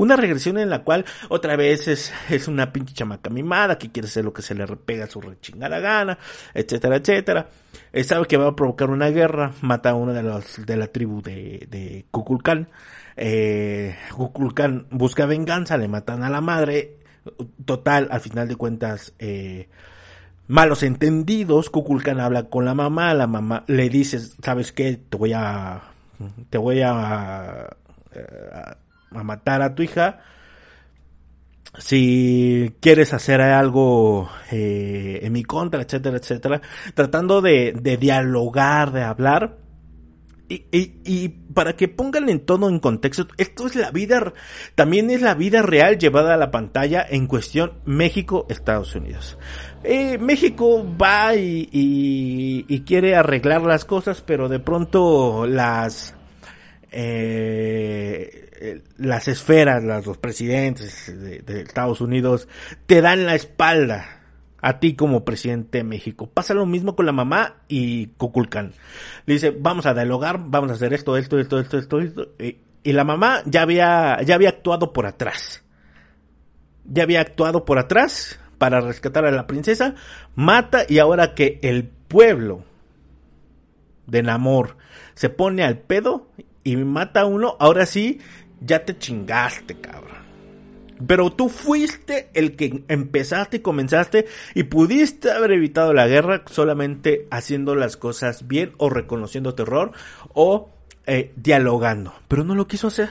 una 0.00 0.16
regresión 0.16 0.56
en 0.56 0.70
la 0.70 0.82
cual 0.82 1.04
otra 1.28 1.56
vez 1.56 1.86
es, 1.86 2.12
es 2.30 2.48
una 2.48 2.72
pinche 2.72 2.94
chamaca 2.94 3.28
mimada 3.28 3.78
que 3.78 3.92
quiere 3.92 4.08
hacer 4.08 4.24
lo 4.24 4.32
que 4.32 4.40
se 4.40 4.54
le 4.54 4.64
repega 4.64 5.04
a 5.04 5.08
su 5.08 5.20
rechingada 5.20 5.78
gana, 5.78 6.18
etcétera, 6.54 6.96
etcétera. 6.96 7.48
Sabe 8.04 8.26
que 8.26 8.38
va 8.38 8.48
a 8.48 8.56
provocar 8.56 8.90
una 8.90 9.10
guerra, 9.10 9.52
mata 9.60 9.90
a 9.90 9.94
uno 9.94 10.14
de 10.14 10.22
los 10.22 10.64
de 10.64 10.76
la 10.76 10.86
tribu 10.86 11.20
de, 11.22 11.66
de 11.70 12.06
Kukulkan. 12.10 12.68
Eh, 13.16 13.94
Kukulkan 14.16 14.86
busca 14.90 15.26
venganza, 15.26 15.76
le 15.76 15.88
matan 15.88 16.22
a 16.22 16.30
la 16.30 16.40
madre. 16.40 16.96
Total, 17.66 18.08
al 18.10 18.20
final 18.20 18.48
de 18.48 18.56
cuentas, 18.56 19.12
eh, 19.18 19.68
malos 20.48 20.82
entendidos. 20.82 21.68
Kukulkan 21.68 22.20
habla 22.20 22.44
con 22.44 22.64
la 22.64 22.74
mamá, 22.74 23.12
la 23.12 23.26
mamá 23.26 23.64
le 23.66 23.90
dice, 23.90 24.18
¿sabes 24.18 24.72
qué? 24.72 24.98
Te 25.10 25.18
voy 25.18 25.34
a, 25.34 25.82
te 26.48 26.56
voy 26.56 26.80
a, 26.80 26.92
a 26.92 27.76
eh, 28.14 28.76
a 29.12 29.22
matar 29.22 29.62
a 29.62 29.74
tu 29.74 29.82
hija. 29.82 30.20
Si 31.78 32.74
quieres 32.80 33.12
hacer 33.14 33.40
algo 33.40 34.28
eh, 34.50 35.20
en 35.22 35.32
mi 35.32 35.44
contra, 35.44 35.82
etcétera, 35.82 36.16
etcétera, 36.16 36.60
tratando 36.94 37.40
de, 37.40 37.72
de 37.80 37.96
dialogar, 37.96 38.90
de 38.90 39.02
hablar, 39.02 39.56
y, 40.50 40.64
y, 40.72 41.00
y, 41.04 41.28
para 41.28 41.76
que 41.76 41.86
pongan 41.86 42.28
en 42.28 42.40
todo 42.40 42.68
en 42.68 42.80
contexto, 42.80 43.28
esto 43.38 43.68
es 43.68 43.76
la 43.76 43.92
vida, 43.92 44.32
también 44.74 45.08
es 45.10 45.22
la 45.22 45.34
vida 45.34 45.62
real 45.62 45.96
llevada 45.96 46.34
a 46.34 46.36
la 46.36 46.50
pantalla 46.50 47.06
en 47.08 47.28
cuestión 47.28 47.74
México-Estados 47.84 48.96
Unidos. 48.96 49.38
Eh, 49.84 50.18
México 50.18 50.84
va 51.00 51.36
y, 51.36 51.68
y, 51.70 52.80
quiere 52.80 53.14
arreglar 53.14 53.62
las 53.62 53.84
cosas, 53.84 54.22
pero 54.26 54.48
de 54.48 54.58
pronto 54.58 55.46
las 55.46 56.16
eh, 56.92 58.50
eh, 58.60 58.82
las 58.98 59.28
esferas, 59.28 59.82
los 59.82 60.18
presidentes 60.18 61.12
de, 61.46 61.60
Estados 61.60 62.00
Unidos 62.00 62.48
te 62.86 63.00
dan 63.00 63.26
la 63.26 63.34
espalda 63.34 64.20
a 64.60 64.80
ti 64.80 64.94
como 64.94 65.24
presidente 65.24 65.78
de 65.78 65.84
México. 65.84 66.28
Pasa 66.28 66.52
lo 66.52 66.66
mismo 66.66 66.96
con 66.96 67.06
la 67.06 67.12
mamá 67.12 67.62
y 67.68 68.08
Kukulkan. 68.08 68.72
Le 69.26 69.34
dice, 69.34 69.50
vamos 69.50 69.86
a 69.86 69.94
dialogar, 69.94 70.40
vamos 70.44 70.70
a 70.70 70.74
hacer 70.74 70.92
esto, 70.92 71.16
esto, 71.16 71.38
esto, 71.38 71.60
esto, 71.60 71.78
esto, 71.78 72.00
esto. 72.00 72.28
Y, 72.38 72.58
la 72.84 73.04
mamá 73.04 73.42
ya 73.44 73.62
había, 73.62 74.20
ya 74.22 74.34
había 74.34 74.48
actuado 74.48 74.92
por 74.92 75.06
atrás. 75.06 75.62
Ya 76.84 77.04
había 77.04 77.20
actuado 77.20 77.64
por 77.64 77.78
atrás 77.78 78.40
para 78.58 78.80
rescatar 78.80 79.24
a 79.24 79.30
la 79.30 79.46
princesa. 79.46 79.94
Mata 80.34 80.84
y 80.88 80.98
ahora 80.98 81.34
que 81.34 81.60
el 81.62 81.84
pueblo 81.84 82.64
de 84.06 84.22
Namor 84.22 84.76
se 85.14 85.28
pone 85.28 85.62
al 85.62 85.78
pedo 85.78 86.28
y 86.64 86.76
mata 86.76 87.22
a 87.22 87.26
uno, 87.26 87.56
ahora 87.58 87.86
sí, 87.86 88.20
ya 88.60 88.84
te 88.84 88.98
chingaste, 88.98 89.80
cabrón. 89.80 90.20
Pero 91.06 91.32
tú 91.32 91.48
fuiste 91.48 92.30
el 92.34 92.56
que 92.56 92.84
empezaste 92.88 93.58
y 93.58 93.60
comenzaste 93.60 94.26
y 94.54 94.64
pudiste 94.64 95.30
haber 95.30 95.52
evitado 95.52 95.94
la 95.94 96.06
guerra 96.06 96.42
solamente 96.46 97.26
haciendo 97.30 97.74
las 97.74 97.96
cosas 97.96 98.46
bien 98.46 98.72
o 98.76 98.90
reconociendo 98.90 99.54
terror 99.54 99.92
o 100.34 100.68
eh, 101.06 101.32
dialogando. 101.36 102.12
Pero 102.28 102.44
no 102.44 102.54
lo 102.54 102.68
quiso 102.68 102.88
hacer. 102.88 103.10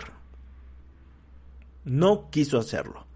No 1.83 2.29
quiso 2.29 2.59
hacerlo. 2.59 3.07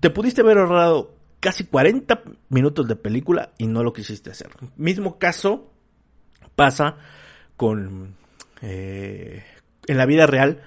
Te 0.00 0.10
pudiste 0.10 0.40
haber 0.40 0.58
ahorrado 0.58 1.14
casi 1.38 1.64
40 1.64 2.22
minutos 2.48 2.88
de 2.88 2.96
película 2.96 3.52
y 3.58 3.66
no 3.66 3.84
lo 3.84 3.92
quisiste 3.92 4.30
hacer. 4.30 4.50
Mismo 4.76 5.18
caso 5.18 5.70
pasa 6.56 6.96
con 7.56 8.16
eh, 8.62 9.44
en 9.86 9.96
la 9.96 10.06
vida 10.06 10.26
real 10.26 10.62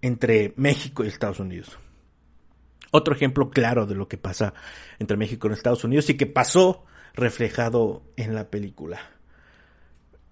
entre 0.00 0.52
México 0.56 1.04
y 1.04 1.08
Estados 1.08 1.40
Unidos. 1.40 1.78
Otro 2.90 3.14
ejemplo 3.14 3.50
claro 3.50 3.86
de 3.86 3.94
lo 3.94 4.08
que 4.08 4.18
pasa 4.18 4.52
entre 4.98 5.16
México 5.16 5.48
y 5.48 5.52
Estados 5.52 5.84
Unidos 5.84 6.10
y 6.10 6.16
que 6.16 6.26
pasó 6.26 6.84
reflejado 7.14 8.02
en 8.16 8.34
la 8.34 8.50
película. 8.50 9.00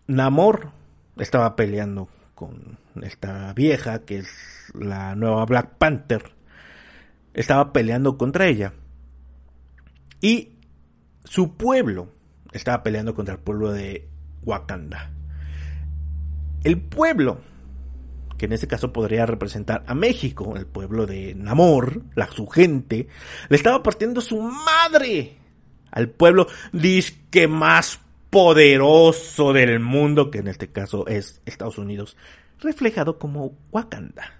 Namor 0.06 0.72
estaba 1.16 1.56
peleando 1.56 2.08
con 2.34 2.78
esta 3.02 3.52
vieja 3.54 4.00
que 4.00 4.18
es 4.18 4.28
la 4.74 5.14
nueva 5.14 5.44
Black 5.46 5.76
Panther. 5.78 6.32
Estaba 7.32 7.72
peleando 7.72 8.18
contra 8.18 8.46
ella. 8.46 8.74
Y 10.20 10.58
su 11.24 11.56
pueblo 11.56 12.12
estaba 12.52 12.82
peleando 12.82 13.14
contra 13.14 13.34
el 13.34 13.40
pueblo 13.40 13.72
de 13.72 14.08
Wakanda. 14.42 15.12
El 16.64 16.80
pueblo 16.80 17.40
que 18.40 18.46
en 18.46 18.54
este 18.54 18.66
caso 18.66 18.90
podría 18.90 19.26
representar 19.26 19.84
a 19.86 19.94
México, 19.94 20.54
el 20.56 20.64
pueblo 20.64 21.04
de 21.04 21.34
Namor, 21.34 22.04
la 22.14 22.26
su 22.28 22.46
gente, 22.46 23.06
le 23.50 23.56
estaba 23.56 23.82
partiendo 23.82 24.22
su 24.22 24.40
madre 24.40 25.36
al 25.90 26.08
pueblo 26.08 26.46
disque 26.72 27.46
más 27.46 28.00
poderoso 28.30 29.52
del 29.52 29.78
mundo, 29.78 30.30
que 30.30 30.38
en 30.38 30.48
este 30.48 30.72
caso 30.72 31.06
es 31.06 31.42
Estados 31.44 31.76
Unidos, 31.76 32.16
reflejado 32.60 33.18
como 33.18 33.58
Wakanda. 33.72 34.32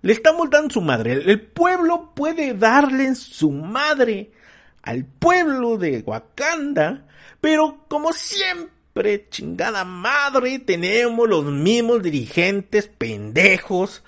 Le 0.00 0.14
estamos 0.14 0.48
dando 0.48 0.72
su 0.72 0.80
madre. 0.80 1.12
El 1.12 1.42
pueblo 1.42 2.14
puede 2.14 2.54
darle 2.54 3.14
su 3.14 3.50
madre 3.50 4.32
al 4.80 5.04
pueblo 5.04 5.76
de 5.76 6.02
Wakanda, 6.06 7.06
pero 7.42 7.84
como 7.88 8.14
siempre 8.14 8.72
Pre 8.92 9.28
chingada 9.30 9.84
madre, 9.84 10.58
tenemos 10.58 11.26
los 11.26 11.44
mismos 11.44 12.02
dirigentes 12.02 12.88
pendejos. 12.88 14.04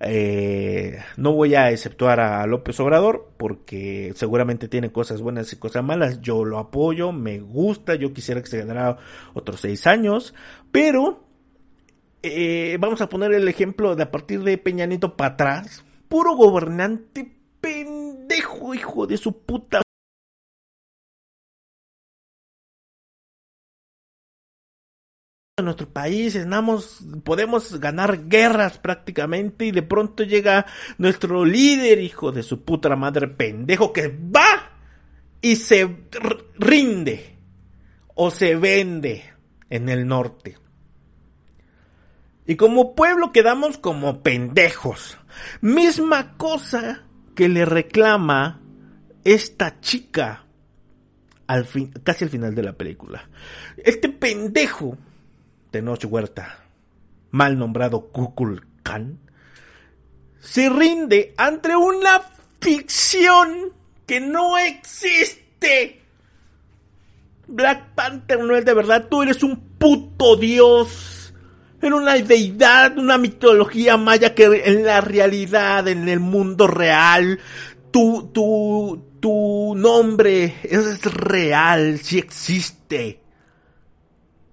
Eh, 0.00 0.98
no 1.16 1.32
voy 1.32 1.54
a 1.54 1.70
exceptuar 1.70 2.20
a 2.20 2.46
López 2.46 2.78
Obrador 2.80 3.32
porque 3.36 4.12
seguramente 4.14 4.68
tiene 4.68 4.92
cosas 4.92 5.20
buenas 5.20 5.52
y 5.52 5.56
cosas 5.56 5.84
malas. 5.84 6.22
Yo 6.22 6.44
lo 6.44 6.58
apoyo, 6.58 7.12
me 7.12 7.40
gusta, 7.40 7.96
yo 7.96 8.14
quisiera 8.14 8.40
que 8.40 8.48
se 8.48 8.58
ganara 8.58 8.96
otros 9.34 9.60
seis 9.60 9.86
años, 9.86 10.34
pero 10.72 11.24
eh, 12.22 12.78
vamos 12.80 13.02
a 13.02 13.08
poner 13.08 13.32
el 13.32 13.46
ejemplo 13.46 13.94
de 13.94 14.04
a 14.04 14.10
partir 14.10 14.42
de 14.42 14.56
Peñanito 14.56 15.16
para 15.16 15.34
atrás. 15.34 15.84
Puro 16.08 16.34
gobernante 16.34 17.30
pendejo, 17.60 18.72
hijo 18.72 19.06
de 19.06 19.18
su 19.18 19.42
puta 19.42 19.82
en 25.58 25.64
nuestro 25.64 25.88
país, 25.88 26.38
podemos 27.24 27.78
ganar 27.80 28.28
guerras 28.28 28.78
prácticamente 28.78 29.66
y 29.66 29.70
de 29.70 29.82
pronto 29.82 30.24
llega 30.24 30.66
nuestro 30.98 31.44
líder, 31.44 32.00
hijo 32.00 32.32
de 32.32 32.42
su 32.42 32.64
puta 32.64 32.94
madre 32.96 33.28
pendejo, 33.28 33.92
que 33.92 34.08
va 34.08 34.70
y 35.40 35.56
se 35.56 35.96
rinde 36.58 37.36
o 38.14 38.30
se 38.30 38.56
vende 38.56 39.24
en 39.70 39.88
el 39.88 40.06
norte. 40.06 40.56
Y 42.46 42.56
como 42.56 42.94
pueblo 42.94 43.30
quedamos 43.30 43.76
como 43.76 44.22
pendejos. 44.22 45.18
Misma 45.60 46.36
cosa 46.36 47.04
que 47.34 47.48
le 47.48 47.64
reclama 47.64 48.62
esta 49.22 49.80
chica 49.80 50.46
al 51.46 51.64
fin, 51.64 51.92
casi 52.04 52.24
al 52.24 52.30
final 52.30 52.54
de 52.54 52.62
la 52.62 52.74
película. 52.74 53.28
Este 53.76 54.08
pendejo 54.08 54.96
Tenoch 55.70 56.04
Huerta, 56.04 56.64
mal 57.30 57.58
nombrado 57.58 58.08
Kukulkan, 58.08 59.18
se 60.40 60.68
rinde 60.68 61.34
ante 61.36 61.76
una 61.76 62.22
ficción 62.60 63.72
que 64.06 64.20
no 64.20 64.56
existe. 64.56 66.02
Black 67.46 67.94
Panther 67.94 68.40
no 68.40 68.56
es 68.56 68.64
de 68.64 68.74
verdad, 68.74 69.08
tú 69.10 69.22
eres 69.22 69.42
un 69.42 69.58
puto 69.78 70.36
dios. 70.36 71.34
Era 71.80 71.94
una 71.94 72.14
deidad, 72.14 72.98
una 72.98 73.18
mitología 73.18 73.96
maya 73.96 74.34
que 74.34 74.62
en 74.64 74.84
la 74.84 75.00
realidad, 75.00 75.86
en 75.86 76.08
el 76.08 76.18
mundo 76.18 76.66
real, 76.66 77.38
tu, 77.92 78.30
tu, 78.32 79.04
tu 79.20 79.74
nombre 79.76 80.56
es 80.64 81.04
real, 81.04 81.98
si 81.98 82.18
existe. 82.18 83.20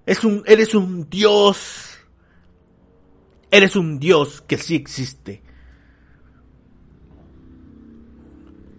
Es 0.05 0.23
un, 0.23 0.43
eres 0.45 0.75
un 0.75 1.09
Dios. 1.09 1.97
Eres 3.51 3.75
un 3.75 3.99
Dios 3.99 4.41
que 4.41 4.57
sí 4.57 4.75
existe. 4.75 5.41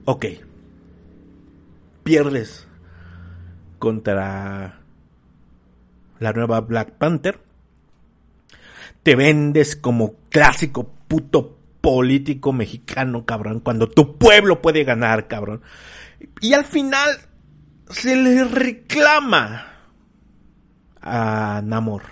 Ok. 0.04 0.26
Pierdes 2.04 2.68
contra 3.78 4.80
la 6.18 6.32
nueva 6.32 6.60
Black 6.60 6.92
Panther. 6.92 7.40
Te 9.02 9.16
vendes 9.16 9.76
como 9.76 10.16
clásico 10.30 10.92
puto 11.08 11.58
político 11.80 12.52
mexicano, 12.52 13.24
cabrón, 13.24 13.60
cuando 13.60 13.88
tu 13.88 14.18
pueblo 14.18 14.60
puede 14.60 14.82
ganar, 14.82 15.28
cabrón. 15.28 15.62
Y 16.40 16.52
al 16.52 16.64
final 16.64 17.08
se 17.88 18.16
le 18.16 18.44
reclama 18.44 19.75
a 21.06 21.62
Namor. 21.62 22.02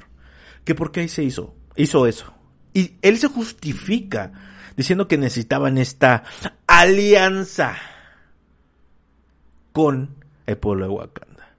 Que 0.65 0.75
por 0.75 0.93
qué 0.93 1.07
se 1.09 1.23
hizo, 1.23 1.55
hizo 1.77 2.07
eso. 2.07 2.33
Y 2.73 2.97
él 3.03 3.19
se 3.19 3.29
justifica 3.29 4.33
diciendo 4.77 5.07
que 5.09 5.19
necesitaban 5.19 5.79
esta 5.79 6.25
alianza 6.67 7.77
con 9.73 10.17
el 10.47 10.57
pueblo 10.57 10.87
de 10.87 10.91
Wakanda. 10.91 11.57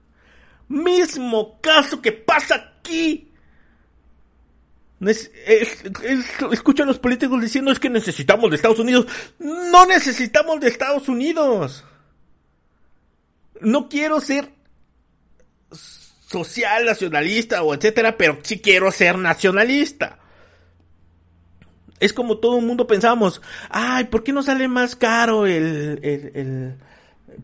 Mismo 0.68 1.60
caso 1.60 2.02
que 2.02 2.12
pasa 2.12 2.54
aquí. 2.80 3.30
escucho 6.50 6.82
a 6.82 6.86
los 6.86 6.98
políticos 6.98 7.40
diciendo 7.40 7.70
es 7.70 7.78
que 7.78 7.90
necesitamos 7.90 8.50
de 8.50 8.56
Estados 8.56 8.78
Unidos. 8.78 9.06
No 9.38 9.86
necesitamos 9.86 10.60
de 10.60 10.68
Estados 10.68 11.08
Unidos. 11.08 11.84
No 13.60 13.88
quiero 13.88 14.20
ser 14.20 14.52
social, 16.26 16.84
nacionalista 16.84 17.62
o 17.62 17.74
etcétera, 17.74 18.16
pero 18.16 18.38
sí 18.42 18.58
quiero 18.60 18.90
ser 18.90 19.16
nacionalista. 19.18 20.18
Es 21.98 22.12
como 22.12 22.38
todo 22.38 22.58
el 22.58 22.66
mundo 22.66 22.86
pensamos, 22.86 23.40
ay, 23.70 24.04
¿por 24.04 24.22
qué 24.22 24.32
no 24.32 24.42
sale 24.42 24.68
más 24.68 24.96
caro 24.96 25.46
el, 25.46 26.00
el, 26.02 26.32
el 26.34 26.74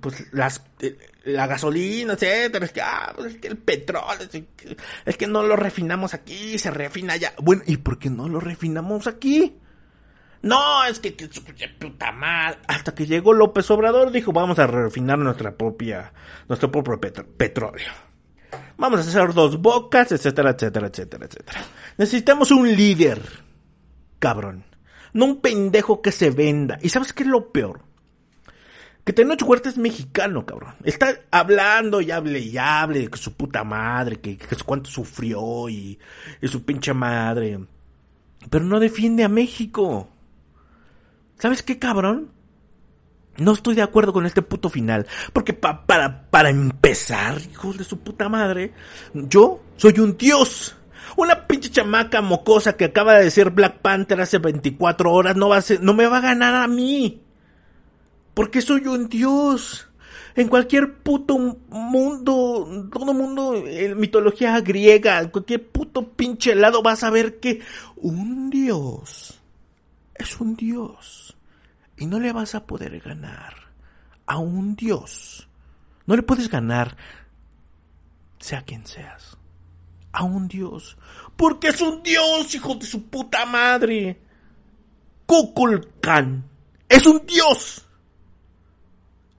pues 0.00 0.26
las, 0.32 0.62
la 1.24 1.46
gasolina, 1.46 2.14
etcétera? 2.14 2.66
Es 2.66 2.72
que, 2.72 2.82
ah, 2.82 3.12
pues 3.16 3.38
el 3.42 3.56
petróleo, 3.56 4.28
es 5.06 5.16
que, 5.16 5.26
no 5.26 5.42
lo 5.42 5.56
refinamos 5.56 6.12
aquí, 6.12 6.58
se 6.58 6.70
refina 6.70 7.14
allá. 7.14 7.32
Bueno, 7.38 7.62
¿y 7.66 7.78
por 7.78 7.98
qué 7.98 8.10
no 8.10 8.28
lo 8.28 8.40
refinamos 8.40 9.06
aquí? 9.06 9.56
No, 10.42 10.84
es 10.84 10.98
que, 10.98 11.14
que 11.14 11.28
puta 11.78 12.10
madre. 12.10 12.58
Hasta 12.66 12.94
que 12.94 13.06
llegó 13.06 13.32
López 13.32 13.70
Obrador, 13.70 14.10
dijo, 14.10 14.32
vamos 14.32 14.58
a 14.58 14.66
refinar 14.66 15.18
nuestra 15.18 15.56
propia, 15.56 16.12
nuestro 16.48 16.70
propio 16.70 16.98
petróleo 17.00 18.11
vamos 18.82 19.06
a 19.06 19.08
hacer 19.08 19.32
dos 19.32 19.62
bocas, 19.62 20.10
etcétera, 20.10 20.50
etcétera, 20.50 20.88
etcétera, 20.88 21.26
etcétera. 21.26 21.60
Necesitamos 21.96 22.50
un 22.50 22.66
líder, 22.74 23.22
cabrón. 24.18 24.64
No 25.12 25.26
un 25.26 25.40
pendejo 25.40 26.02
que 26.02 26.10
se 26.10 26.30
venda. 26.30 26.78
¿Y 26.82 26.88
sabes 26.88 27.12
qué 27.12 27.22
es 27.22 27.28
lo 27.28 27.52
peor? 27.52 27.82
Que 29.04 29.12
Tenoch 29.12 29.40
Huerta 29.42 29.68
es 29.68 29.78
mexicano, 29.78 30.44
cabrón. 30.44 30.74
Está 30.82 31.20
hablando 31.30 32.00
y 32.00 32.10
hable 32.10 32.40
y 32.40 32.58
hable 32.58 33.00
de 33.00 33.08
que 33.08 33.18
su 33.18 33.34
puta 33.34 33.62
madre, 33.62 34.20
que, 34.20 34.36
que 34.36 34.56
cuánto 34.66 34.90
sufrió 34.90 35.68
y, 35.68 35.98
y 36.40 36.48
su 36.48 36.64
pinche 36.64 36.92
madre. 36.92 37.60
Pero 38.50 38.64
no 38.64 38.80
defiende 38.80 39.22
a 39.22 39.28
México. 39.28 40.08
¿Sabes 41.38 41.62
qué, 41.62 41.78
cabrón? 41.78 42.32
No 43.38 43.52
estoy 43.52 43.74
de 43.74 43.82
acuerdo 43.82 44.12
con 44.12 44.26
este 44.26 44.42
puto 44.42 44.68
final. 44.68 45.06
Porque 45.32 45.52
para, 45.54 46.26
para 46.30 46.50
empezar, 46.50 47.40
hijos 47.50 47.78
de 47.78 47.84
su 47.84 47.98
puta 47.98 48.28
madre, 48.28 48.72
yo 49.14 49.60
soy 49.76 49.98
un 50.00 50.16
dios. 50.16 50.76
Una 51.16 51.46
pinche 51.46 51.70
chamaca 51.70 52.20
mocosa 52.22 52.76
que 52.76 52.86
acaba 52.86 53.14
de 53.14 53.30
ser 53.30 53.50
Black 53.50 53.80
Panther 53.80 54.20
hace 54.20 54.38
24 54.38 55.12
horas 55.12 55.36
no 55.36 55.48
va 55.48 55.58
a 55.58 55.62
ser, 55.62 55.82
no 55.82 55.94
me 55.94 56.06
va 56.06 56.18
a 56.18 56.22
ganar 56.22 56.54
a 56.54 56.68
mí. 56.68 57.22
Porque 58.34 58.60
soy 58.60 58.86
un 58.86 59.08
dios. 59.08 59.88
En 60.34 60.48
cualquier 60.48 60.94
puto 60.94 61.36
mundo, 61.68 62.88
todo 62.90 63.12
mundo, 63.12 63.54
en 63.66 63.98
mitología 63.98 64.58
griega, 64.60 65.20
en 65.20 65.28
cualquier 65.28 65.68
puto 65.68 66.08
pinche 66.08 66.54
lado 66.54 66.82
vas 66.82 67.04
a 67.04 67.10
ver 67.10 67.38
que 67.38 67.60
un 67.96 68.48
dios 68.48 69.42
es 70.14 70.40
un 70.40 70.56
dios. 70.56 71.36
Y 72.02 72.06
no 72.06 72.18
le 72.18 72.32
vas 72.32 72.56
a 72.56 72.66
poder 72.66 72.98
ganar 72.98 73.54
a 74.26 74.38
un 74.38 74.74
dios. 74.74 75.48
No 76.04 76.16
le 76.16 76.24
puedes 76.24 76.50
ganar, 76.50 76.96
sea 78.40 78.62
quien 78.62 78.84
seas, 78.88 79.38
a 80.10 80.24
un 80.24 80.48
dios. 80.48 80.98
Porque 81.36 81.68
es 81.68 81.80
un 81.80 82.02
dios, 82.02 82.52
hijo 82.56 82.74
de 82.74 82.86
su 82.86 83.04
puta 83.04 83.46
madre. 83.46 84.20
Kukulkan 85.26 86.44
es 86.88 87.06
un 87.06 87.24
dios. 87.24 87.86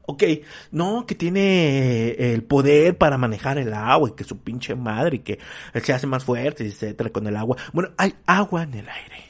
Ok, 0.06 0.23
no, 0.71 1.06
que 1.06 1.15
tiene 1.15 2.12
el 2.34 2.45
poder 2.45 2.97
para 2.97 3.17
manejar 3.17 3.58
el 3.58 3.73
agua 3.73 4.08
y 4.08 4.15
que 4.15 4.23
su 4.23 4.38
pinche 4.38 4.73
madre 4.73 5.17
y 5.17 5.19
que 5.19 5.39
se 5.84 5.91
hace 5.91 6.08
más 6.08 6.23
fuerte, 6.23 6.65
etcétera, 6.65 7.10
con 7.10 7.28
el 7.28 7.36
agua. 7.36 7.58
Bueno, 7.73 7.89
hay 7.97 8.15
agua 8.26 8.63
en 8.63 8.76
el 8.76 8.88
aire. 8.88 9.26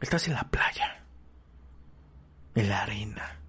Estás 0.00 0.28
en 0.28 0.34
la 0.34 0.44
playa, 0.44 0.99
en 2.54 2.68
la 2.68 2.82
arena. 2.82 3.40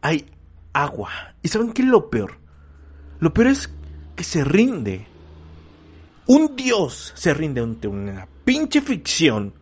Hay 0.00 0.26
agua. 0.72 1.10
¿Y 1.42 1.48
saben 1.48 1.72
qué 1.72 1.82
es 1.82 1.88
lo 1.88 2.10
peor? 2.10 2.38
Lo 3.20 3.32
peor 3.32 3.48
es 3.48 3.70
que 4.14 4.24
se 4.24 4.44
rinde. 4.44 5.06
Un 6.26 6.56
dios 6.56 7.12
se 7.16 7.34
rinde 7.34 7.60
ante 7.60 7.88
una 7.88 8.26
pinche 8.44 8.80
ficción 8.80 9.54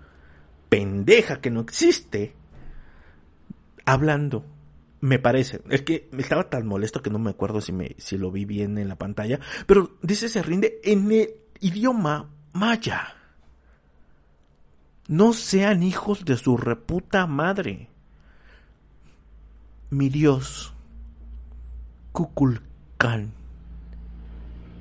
pendeja 0.69 1.41
que 1.41 1.51
no 1.51 1.61
existe. 1.61 2.35
Hablando 3.85 4.45
me 5.01 5.19
parece. 5.19 5.61
Es 5.69 5.83
que 5.83 6.09
estaba 6.17 6.49
tan 6.49 6.67
molesto 6.67 7.03
que 7.03 7.11
no 7.11 7.19
me 7.19 7.31
acuerdo 7.31 7.61
si, 7.61 7.73
me, 7.73 7.97
si 7.99 8.17
lo 8.17 8.31
vi 8.31 8.45
bien 8.45 8.79
en 8.79 8.89
la 8.89 8.97
pantalla. 8.97 9.41
Pero 9.67 9.99
dice 10.01 10.29
se 10.29 10.43
rinde 10.43 10.81
en 10.85 11.11
el 11.11 11.31
idioma 11.61 12.31
maya. 12.53 13.17
No 15.09 15.33
sean 15.33 15.83
hijos 15.83 16.25
de 16.25 16.37
su 16.37 16.57
reputa 16.57 17.27
madre. 17.27 17.89
Mi 19.91 20.09
Dios, 20.09 20.73
Kukulkan, 22.13 23.33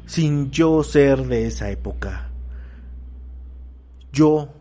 sin 0.05 0.51
yo 0.51 0.83
ser 0.83 1.27
de 1.27 1.47
esa 1.47 1.69
época, 1.69 2.29
yo 4.13 4.53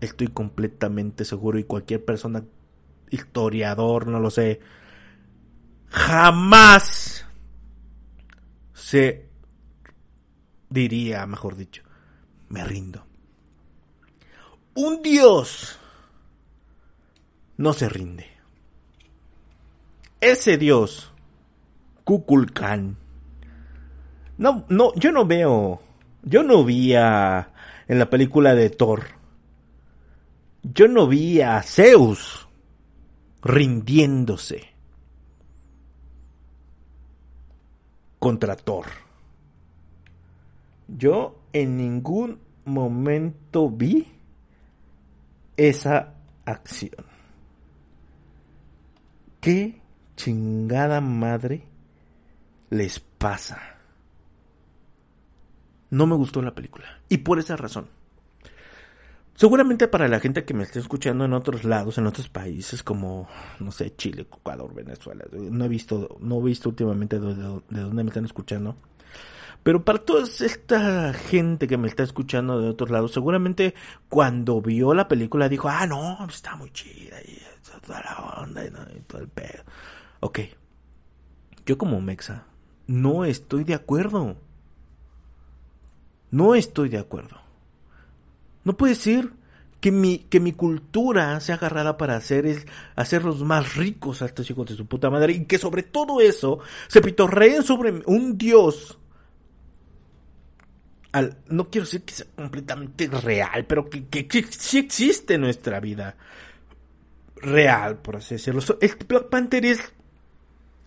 estoy 0.00 0.28
completamente 0.28 1.24
seguro 1.24 1.58
y 1.58 1.64
cualquier 1.64 2.04
persona 2.04 2.44
historiador, 3.10 4.06
no 4.06 4.20
lo 4.20 4.30
sé, 4.30 4.60
jamás 5.88 7.26
se 8.74 9.28
diría, 10.70 11.26
mejor 11.26 11.56
dicho, 11.56 11.82
me 12.48 12.64
rindo. 12.64 13.04
Un 14.80 15.02
dios 15.02 15.76
no 17.56 17.72
se 17.72 17.88
rinde. 17.88 18.28
Ese 20.20 20.56
dios, 20.56 21.12
Kukulkan, 22.04 22.96
no, 24.36 24.64
no, 24.68 24.94
yo 24.94 25.10
no 25.10 25.26
veo, 25.26 25.82
yo 26.22 26.44
no 26.44 26.62
vi 26.64 26.94
a, 26.94 27.50
en 27.88 27.98
la 27.98 28.08
película 28.08 28.54
de 28.54 28.70
Thor, 28.70 29.06
yo 30.62 30.86
no 30.86 31.08
vi 31.08 31.40
a 31.40 31.60
Zeus 31.64 32.46
rindiéndose 33.42 34.62
contra 38.20 38.54
Thor. 38.54 38.86
Yo 40.86 41.34
en 41.52 41.76
ningún 41.76 42.38
momento 42.64 43.68
vi 43.68 44.17
esa 45.58 46.14
acción. 46.46 47.04
¿Qué 49.40 49.82
chingada 50.16 51.02
madre 51.02 51.64
les 52.70 52.98
pasa? 53.00 53.60
No 55.90 56.06
me 56.06 56.16
gustó 56.16 56.40
la 56.40 56.54
película. 56.54 56.86
Y 57.08 57.18
por 57.18 57.38
esa 57.38 57.56
razón. 57.56 57.88
Seguramente 59.34 59.86
para 59.86 60.08
la 60.08 60.18
gente 60.18 60.44
que 60.44 60.54
me 60.54 60.64
esté 60.64 60.80
escuchando 60.80 61.24
en 61.24 61.32
otros 61.32 61.62
lados, 61.64 61.96
en 61.98 62.06
otros 62.06 62.28
países 62.28 62.82
como, 62.82 63.28
no 63.60 63.70
sé, 63.70 63.94
Chile, 63.94 64.22
Ecuador, 64.22 64.74
Venezuela, 64.74 65.24
no 65.30 65.64
he 65.64 65.68
visto, 65.68 66.18
no 66.20 66.40
he 66.40 66.44
visto 66.44 66.68
últimamente 66.68 67.20
de, 67.20 67.34
dónde 67.34 68.02
me 68.02 68.08
están 68.08 68.24
escuchando. 68.24 68.76
Pero 69.62 69.84
para 69.84 69.98
toda 69.98 70.24
esta 70.24 71.12
gente 71.12 71.66
que 71.66 71.76
me 71.76 71.88
está 71.88 72.02
escuchando 72.02 72.60
de 72.60 72.68
otros 72.68 72.90
lados, 72.90 73.12
seguramente 73.12 73.74
cuando 74.08 74.62
vio 74.62 74.94
la 74.94 75.08
película 75.08 75.48
dijo, 75.48 75.68
ah, 75.68 75.86
no, 75.86 76.26
está 76.26 76.56
muy 76.56 76.70
chida 76.70 77.20
y 77.22 77.38
toda 77.86 78.00
la 78.00 78.42
onda 78.42 78.64
y, 78.64 79.00
todo 79.00 79.20
el 79.20 79.28
pedo. 79.28 79.64
Ok. 80.20 80.40
Yo 81.66 81.76
como 81.76 82.00
Mexa 82.00 82.46
no 82.86 83.24
estoy 83.24 83.64
de 83.64 83.74
acuerdo. 83.74 84.36
No 86.30 86.54
estoy 86.54 86.88
de 86.88 86.98
acuerdo. 86.98 87.36
No 88.64 88.76
puede 88.76 88.94
ser 88.94 89.30
que 89.80 89.92
mi, 89.92 90.18
que 90.18 90.40
mi 90.40 90.52
cultura 90.52 91.38
sea 91.40 91.56
agarrada 91.56 91.96
para 91.96 92.16
hacer 92.16 92.66
hacerlos 92.96 93.42
más 93.42 93.76
ricos 93.76 94.22
a 94.22 94.26
estos 94.26 94.50
hijos 94.50 94.66
de 94.66 94.74
su 94.74 94.86
puta 94.86 95.10
madre 95.10 95.34
y 95.34 95.44
que 95.44 95.58
sobre 95.58 95.82
todo 95.82 96.20
eso 96.20 96.58
se 96.88 97.00
pitorreen 97.00 97.62
sobre 97.62 98.02
un 98.06 98.36
dios 98.36 98.98
no 101.48 101.70
quiero 101.70 101.84
decir 101.84 102.02
que 102.02 102.14
sea 102.14 102.26
completamente 102.34 103.06
real, 103.08 103.66
pero 103.66 103.88
que, 103.88 104.46
sí 104.50 104.78
existe 104.78 105.34
en 105.34 105.42
nuestra 105.42 105.80
vida 105.80 106.16
real, 107.36 107.98
por 107.98 108.16
así 108.16 108.34
decirlo. 108.34 108.60
El 108.80 108.92
Black 109.06 109.28
Panther 109.28 109.64
es 109.64 109.80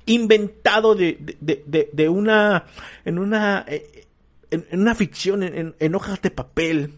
inventado 0.05 0.95
de, 0.95 1.37
de, 1.39 1.89
de, 1.93 2.09
una 2.09 2.65
en 3.05 3.19
una 3.19 3.63
eh, 3.67 4.07
en, 4.49 4.65
una 4.71 4.95
ficción 4.95 5.43
en, 5.43 5.75
en 5.77 5.95
hojas 5.95 6.21
de 6.21 6.31
papel 6.31 6.95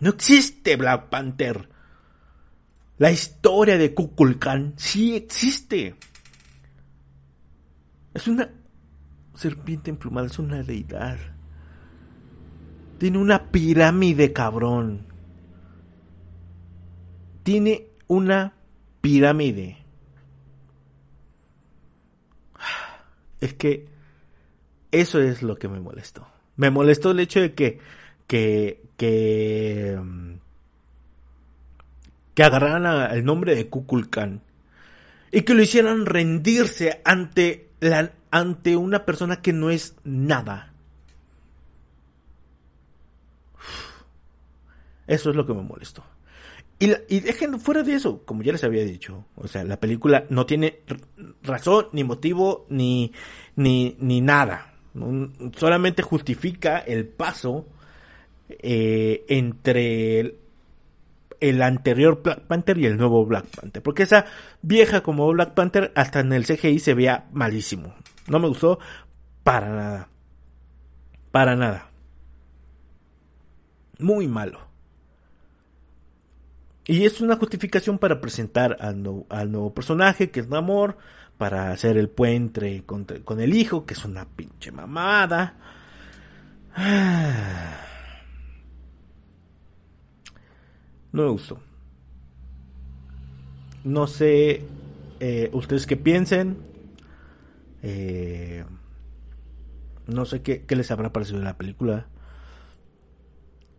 no 0.00 0.10
existe 0.10 0.76
Black 0.76 1.08
Panther. 1.08 1.68
La 2.98 3.10
historia 3.10 3.78
de 3.78 3.94
Kukulkan 3.94 4.74
sí 4.76 5.16
existe. 5.16 5.96
Es 8.12 8.28
una 8.28 8.48
serpiente 9.34 9.90
emplumada, 9.90 10.26
es 10.26 10.38
una 10.38 10.62
deidad. 10.62 11.18
Tiene 12.98 13.18
una 13.18 13.50
pirámide, 13.50 14.32
cabrón. 14.32 15.06
Tiene 17.42 17.88
una 18.06 18.54
pirámide. 19.00 19.78
Es 23.40 23.52
que 23.54 23.86
eso 24.90 25.20
es 25.20 25.42
lo 25.42 25.56
que 25.56 25.68
me 25.68 25.80
molestó. 25.80 26.26
Me 26.56 26.70
molestó 26.70 27.10
el 27.10 27.20
hecho 27.20 27.40
de 27.40 27.52
que 27.52 27.78
que, 28.26 28.82
que, 28.96 29.98
que 32.34 32.42
agarraran 32.42 33.12
el 33.12 33.24
nombre 33.24 33.54
de 33.54 33.68
Kukulkan 33.68 34.42
y 35.30 35.42
que 35.42 35.54
lo 35.54 35.62
hicieran 35.62 36.06
rendirse 36.06 37.00
ante, 37.04 37.70
la, 37.80 38.12
ante 38.30 38.76
una 38.76 39.04
persona 39.04 39.42
que 39.42 39.52
no 39.52 39.70
es 39.70 39.96
nada. 40.04 40.73
Eso 45.06 45.30
es 45.30 45.36
lo 45.36 45.46
que 45.46 45.54
me 45.54 45.62
molestó. 45.62 46.04
Y, 46.78 46.92
y, 47.08 47.20
dejen 47.20 47.60
fuera 47.60 47.82
de 47.82 47.94
eso, 47.94 48.22
como 48.24 48.42
ya 48.42 48.52
les 48.52 48.64
había 48.64 48.84
dicho, 48.84 49.24
o 49.36 49.46
sea, 49.46 49.62
la 49.62 49.78
película 49.78 50.24
no 50.28 50.44
tiene 50.44 50.80
razón, 51.42 51.86
ni 51.92 52.02
motivo, 52.02 52.66
ni, 52.68 53.12
ni, 53.56 53.96
ni 54.00 54.20
nada. 54.20 54.74
Solamente 55.56 56.02
justifica 56.02 56.78
el 56.78 57.06
paso 57.06 57.66
eh, 58.48 59.24
entre 59.28 60.36
el, 61.40 61.62
anterior 61.62 62.22
Black 62.22 62.40
Panther 62.42 62.78
y 62.78 62.86
el 62.86 62.96
nuevo 62.96 63.24
Black 63.24 63.46
Panther. 63.46 63.82
Porque 63.82 64.04
esa 64.04 64.26
vieja 64.62 65.02
como 65.02 65.26
Black 65.32 65.54
Panther 65.54 65.92
hasta 65.94 66.20
en 66.20 66.32
el 66.32 66.44
CGI 66.44 66.78
se 66.78 66.94
veía 66.94 67.26
malísimo. 67.32 67.94
No 68.28 68.38
me 68.38 68.48
gustó 68.48 68.78
para 69.42 69.70
nada. 69.70 70.08
Para 71.30 71.56
nada. 71.56 71.90
Muy 73.98 74.28
malo. 74.28 74.60
Y 76.86 77.04
es 77.04 77.20
una 77.20 77.36
justificación 77.36 77.98
para 77.98 78.20
presentar 78.20 78.76
al, 78.80 79.02
nuevo 79.02 79.72
personaje, 79.72 80.30
que 80.30 80.40
es 80.40 80.48
Namor, 80.48 80.98
para 81.38 81.70
hacer 81.70 81.96
el 81.96 82.08
puente 82.10 82.82
con, 82.84 83.04
con 83.04 83.40
el 83.40 83.54
hijo, 83.54 83.86
que 83.86 83.94
es 83.94 84.04
una 84.04 84.26
pinche 84.26 84.70
mamada. 84.72 85.56
No 91.12 91.22
me 91.22 91.28
gustó. 91.30 91.60
No 93.84 94.08
sé 94.08 94.64
eh, 95.20 95.48
ustedes 95.52 95.86
qué 95.86 95.96
piensen. 95.96 96.56
Eh, 97.82 98.64
no 100.06 100.24
sé 100.24 100.42
qué, 100.42 100.64
les 100.68 100.90
habrá 100.90 101.12
parecido 101.12 101.38
de 101.38 101.44
la 101.44 101.56
película. 101.56 102.08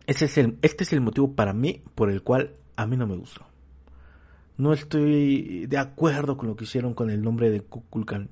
Este 0.06 0.24
es, 0.24 0.38
el, 0.38 0.58
este 0.62 0.84
es 0.84 0.92
el 0.92 1.00
motivo 1.00 1.34
para 1.34 1.52
mí 1.52 1.82
por 1.94 2.10
el 2.10 2.22
cual 2.22 2.54
a 2.76 2.86
mí 2.86 2.96
no 2.96 3.06
me 3.06 3.16
gustó. 3.16 3.46
No 4.58 4.72
estoy 4.72 5.66
de 5.66 5.78
acuerdo 5.78 6.36
con 6.36 6.48
lo 6.48 6.56
que 6.56 6.64
hicieron 6.64 6.94
con 6.94 7.10
el 7.10 7.22
nombre 7.22 7.50
de 7.50 7.60
Kukulkan, 7.60 8.30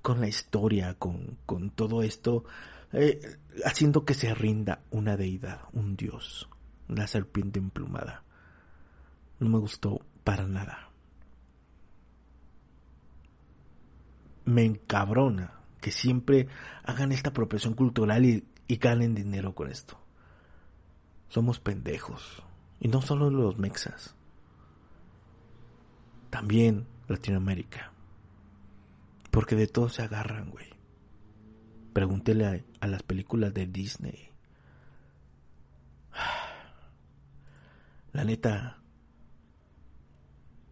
con 0.00 0.20
la 0.20 0.28
historia, 0.28 0.94
con, 0.94 1.38
con 1.46 1.70
todo 1.70 2.02
esto, 2.02 2.44
eh, 2.92 3.38
haciendo 3.64 4.04
que 4.04 4.14
se 4.14 4.34
rinda 4.34 4.80
una 4.90 5.16
deidad, 5.16 5.60
un 5.72 5.96
dios, 5.96 6.48
una 6.88 7.06
serpiente 7.06 7.60
emplumada. 7.60 8.24
No 9.38 9.48
me 9.48 9.58
gustó 9.58 10.04
para 10.24 10.46
nada. 10.46 10.90
Me 14.44 14.64
encabrona 14.64 15.60
que 15.80 15.92
siempre 15.92 16.48
hagan 16.84 17.12
esta 17.12 17.30
apropiación 17.30 17.74
cultural 17.74 18.24
y, 18.24 18.44
y 18.66 18.76
ganen 18.76 19.14
dinero 19.14 19.54
con 19.54 19.70
esto. 19.70 19.96
Somos 21.28 21.60
pendejos. 21.60 22.42
Y 22.82 22.88
no 22.88 23.00
solo 23.00 23.30
los 23.30 23.58
mexas. 23.58 24.16
También 26.30 26.88
Latinoamérica. 27.06 27.92
Porque 29.30 29.54
de 29.54 29.68
todo 29.68 29.88
se 29.88 30.02
agarran, 30.02 30.50
güey. 30.50 30.66
Pregúntele 31.92 32.64
a, 32.80 32.86
las 32.88 33.04
películas 33.04 33.54
de 33.54 33.66
Disney. 33.66 34.30
La 38.12 38.24
neta, 38.24 38.78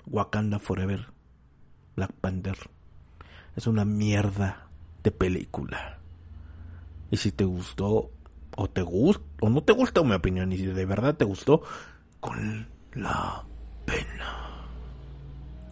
Wakanda 0.07 0.59
Forever, 0.59 1.07
Black 1.95 2.13
Panther, 2.15 2.59
es 3.55 3.69
una 3.69 3.85
mierda 3.85 4.69
de 5.05 5.13
película. 5.13 6.01
Y 7.13 7.19
si 7.19 7.31
te 7.31 7.45
gustó, 7.45 8.11
o 8.57 8.69
te 8.69 8.83
gusta, 8.83 9.25
o 9.41 9.49
no 9.49 9.63
te 9.63 9.73
gusta 9.73 10.03
mi 10.03 10.13
opinión, 10.13 10.53
y 10.53 10.59
si 10.59 10.67
de 10.67 10.87
verdad 10.87 11.17
te 11.17 11.25
gustó, 11.25 11.63
con 12.21 12.69
la 12.95 13.45
pena. 13.87 14.40